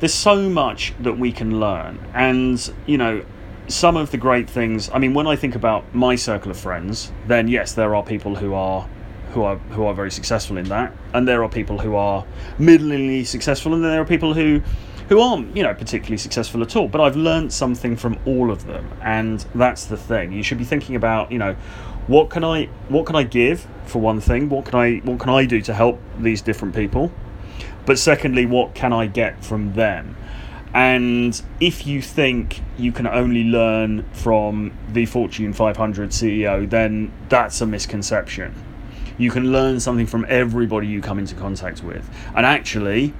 there's 0.00 0.14
so 0.14 0.48
much 0.48 0.94
that 1.00 1.18
we 1.18 1.32
can 1.32 1.60
learn. 1.60 1.98
And 2.14 2.72
you 2.86 2.98
know 2.98 3.24
some 3.68 3.96
of 3.96 4.10
the 4.10 4.16
great 4.16 4.50
things 4.50 4.90
i 4.92 4.98
mean 4.98 5.14
when 5.14 5.28
i 5.28 5.36
think 5.36 5.54
about 5.54 5.94
my 5.94 6.16
circle 6.16 6.50
of 6.50 6.58
friends 6.58 7.12
then 7.28 7.46
yes 7.46 7.72
there 7.74 7.94
are 7.94 8.02
people 8.02 8.34
who 8.34 8.52
are 8.52 8.84
who 9.30 9.42
are 9.42 9.56
who 9.56 9.84
are 9.84 9.94
very 9.94 10.10
successful 10.10 10.56
in 10.56 10.68
that, 10.68 10.92
and 11.12 11.26
there 11.26 11.42
are 11.42 11.48
people 11.48 11.78
who 11.78 11.94
are 11.94 12.24
middlingly 12.58 13.24
successful, 13.24 13.74
and 13.74 13.82
then 13.82 13.90
there 13.90 14.00
are 14.00 14.06
people 14.06 14.34
who 14.34 14.60
who 15.10 15.20
aren't 15.20 15.54
you 15.54 15.62
know 15.62 15.74
particularly 15.74 16.16
successful 16.16 16.62
at 16.62 16.74
all. 16.74 16.88
But 16.88 17.02
I've 17.02 17.16
learned 17.16 17.52
something 17.52 17.96
from 17.96 18.18
all 18.24 18.50
of 18.50 18.66
them, 18.66 18.90
and 19.02 19.44
that's 19.54 19.84
the 19.84 19.98
thing. 19.98 20.32
You 20.32 20.42
should 20.42 20.56
be 20.56 20.64
thinking 20.64 20.96
about 20.96 21.30
you 21.30 21.38
know 21.38 21.54
what 22.06 22.30
can 22.30 22.44
I 22.44 22.66
what 22.88 23.04
can 23.04 23.16
I 23.16 23.24
give 23.24 23.66
for 23.84 24.00
one 24.00 24.20
thing, 24.20 24.48
what 24.48 24.64
can 24.64 24.76
I 24.76 24.96
what 24.98 25.18
can 25.18 25.28
I 25.28 25.44
do 25.44 25.60
to 25.62 25.74
help 25.74 26.00
these 26.18 26.40
different 26.40 26.74
people, 26.74 27.12
but 27.84 27.98
secondly, 27.98 28.46
what 28.46 28.74
can 28.74 28.94
I 28.94 29.06
get 29.06 29.44
from 29.44 29.74
them. 29.74 30.16
And 30.72 31.42
if 31.58 31.84
you 31.84 32.00
think 32.00 32.60
you 32.78 32.92
can 32.92 33.08
only 33.08 33.42
learn 33.42 34.04
from 34.12 34.70
the 34.88 35.04
Fortune 35.04 35.52
500 35.52 36.10
CEO, 36.10 36.70
then 36.70 37.12
that's 37.28 37.60
a 37.60 37.66
misconception 37.66 38.54
you 39.18 39.30
can 39.30 39.52
learn 39.52 39.78
something 39.78 40.06
from 40.06 40.24
everybody 40.30 40.86
you 40.86 41.02
come 41.02 41.18
into 41.18 41.34
contact 41.34 41.84
with. 41.84 42.08
And 42.34 42.46
actually, 42.46 43.12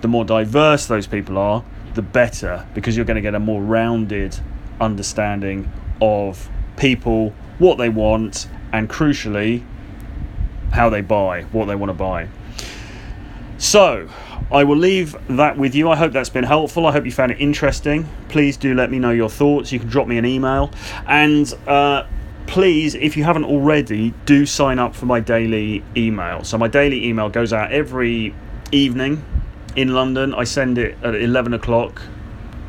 the 0.00 0.08
more 0.08 0.24
diverse 0.24 0.86
those 0.86 1.06
people 1.06 1.38
are, 1.38 1.64
the 1.94 2.02
better 2.02 2.66
because 2.74 2.96
you're 2.96 3.06
going 3.06 3.16
to 3.16 3.22
get 3.22 3.34
a 3.34 3.40
more 3.40 3.62
rounded 3.62 4.38
understanding 4.80 5.70
of 6.00 6.48
people, 6.76 7.30
what 7.58 7.78
they 7.78 7.88
want, 7.88 8.48
and 8.72 8.88
crucially, 8.88 9.64
how 10.72 10.88
they 10.88 11.00
buy, 11.00 11.42
what 11.44 11.64
they 11.66 11.74
want 11.74 11.90
to 11.90 11.94
buy. 11.94 12.28
So, 13.58 14.08
I 14.50 14.64
will 14.64 14.76
leave 14.76 15.16
that 15.28 15.58
with 15.58 15.74
you. 15.74 15.90
I 15.90 15.96
hope 15.96 16.12
that's 16.12 16.30
been 16.30 16.44
helpful. 16.44 16.86
I 16.86 16.92
hope 16.92 17.04
you 17.04 17.10
found 17.10 17.32
it 17.32 17.40
interesting. 17.40 18.08
Please 18.28 18.56
do 18.56 18.74
let 18.74 18.90
me 18.90 18.98
know 18.98 19.10
your 19.10 19.28
thoughts. 19.28 19.72
You 19.72 19.80
can 19.80 19.88
drop 19.88 20.06
me 20.06 20.16
an 20.16 20.24
email. 20.24 20.70
And 21.06 21.52
uh, 21.66 22.06
please, 22.46 22.94
if 22.94 23.16
you 23.16 23.24
haven't 23.24 23.44
already, 23.44 24.14
do 24.24 24.46
sign 24.46 24.78
up 24.78 24.94
for 24.94 25.06
my 25.06 25.18
daily 25.20 25.82
email. 25.96 26.44
So, 26.44 26.56
my 26.56 26.68
daily 26.68 27.06
email 27.06 27.28
goes 27.28 27.52
out 27.52 27.72
every 27.72 28.34
evening 28.70 29.24
in 29.78 29.94
London. 29.94 30.34
I 30.34 30.44
send 30.44 30.78
it 30.78 30.96
at 31.02 31.14
11 31.14 31.54
o'clock 31.54 32.02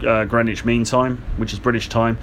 uh, 0.06 0.26
Greenwich 0.26 0.64
Mean 0.64 0.84
Time, 0.84 1.18
which 1.38 1.54
is 1.54 1.60
British 1.60 1.90
time. 1.90 2.18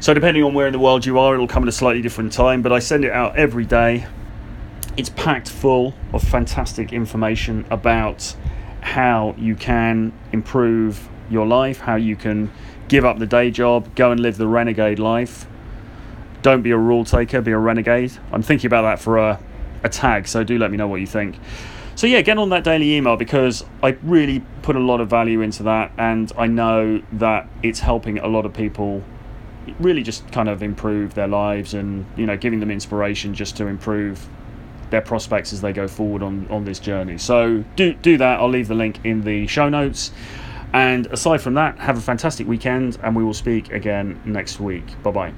So, 0.00 0.12
depending 0.14 0.42
on 0.42 0.54
where 0.54 0.66
in 0.66 0.72
the 0.72 0.78
world 0.78 1.06
you 1.06 1.18
are, 1.18 1.34
it'll 1.34 1.48
come 1.48 1.62
at 1.62 1.68
a 1.68 1.72
slightly 1.72 2.02
different 2.02 2.32
time, 2.32 2.62
but 2.62 2.72
I 2.72 2.80
send 2.80 3.04
it 3.04 3.12
out 3.12 3.36
every 3.36 3.64
day. 3.64 4.06
It's 4.96 5.10
packed 5.10 5.48
full 5.48 5.94
of 6.12 6.22
fantastic 6.22 6.92
information 6.92 7.64
about 7.70 8.34
how 8.80 9.34
you 9.38 9.54
can 9.54 10.12
improve 10.32 11.08
your 11.30 11.46
life, 11.46 11.78
how 11.78 11.96
you 11.96 12.16
can 12.16 12.50
give 12.88 13.04
up 13.04 13.18
the 13.18 13.26
day 13.26 13.50
job, 13.50 13.94
go 13.94 14.10
and 14.10 14.20
live 14.20 14.36
the 14.36 14.48
renegade 14.48 14.98
life 14.98 15.46
don't 16.42 16.62
be 16.62 16.72
a 16.72 16.76
rule 16.76 17.04
taker, 17.04 17.40
be 17.40 17.52
a 17.52 17.58
renegade. 17.58 18.12
I'm 18.32 18.42
thinking 18.42 18.66
about 18.66 18.82
that 18.82 18.98
for 18.98 19.16
a, 19.16 19.40
a 19.84 19.88
tag, 19.88 20.28
so 20.28 20.44
do 20.44 20.58
let 20.58 20.70
me 20.70 20.76
know 20.76 20.88
what 20.88 21.00
you 21.00 21.06
think. 21.06 21.38
So, 22.02 22.08
yeah, 22.08 22.20
get 22.20 22.36
on 22.36 22.48
that 22.48 22.64
daily 22.64 22.96
email 22.96 23.14
because 23.14 23.64
I 23.80 23.90
really 24.02 24.40
put 24.62 24.74
a 24.74 24.80
lot 24.80 25.00
of 25.00 25.08
value 25.08 25.40
into 25.40 25.62
that, 25.62 25.92
and 25.96 26.32
I 26.36 26.48
know 26.48 27.00
that 27.12 27.48
it's 27.62 27.78
helping 27.78 28.18
a 28.18 28.26
lot 28.26 28.44
of 28.44 28.52
people 28.52 29.04
really 29.78 30.02
just 30.02 30.28
kind 30.32 30.48
of 30.48 30.64
improve 30.64 31.14
their 31.14 31.28
lives 31.28 31.74
and, 31.74 32.04
you 32.16 32.26
know, 32.26 32.36
giving 32.36 32.58
them 32.58 32.72
inspiration 32.72 33.34
just 33.34 33.56
to 33.58 33.68
improve 33.68 34.28
their 34.90 35.00
prospects 35.00 35.52
as 35.52 35.60
they 35.60 35.72
go 35.72 35.86
forward 35.86 36.24
on, 36.24 36.48
on 36.50 36.64
this 36.64 36.80
journey. 36.80 37.18
So, 37.18 37.62
do, 37.76 37.92
do 37.92 38.18
that. 38.18 38.40
I'll 38.40 38.48
leave 38.48 38.66
the 38.66 38.74
link 38.74 38.98
in 39.04 39.20
the 39.20 39.46
show 39.46 39.68
notes. 39.68 40.10
And 40.72 41.06
aside 41.06 41.40
from 41.40 41.54
that, 41.54 41.78
have 41.78 41.96
a 41.96 42.00
fantastic 42.00 42.48
weekend, 42.48 42.98
and 43.04 43.14
we 43.14 43.22
will 43.22 43.32
speak 43.32 43.70
again 43.70 44.20
next 44.24 44.58
week. 44.58 45.00
Bye 45.04 45.12
bye. 45.12 45.32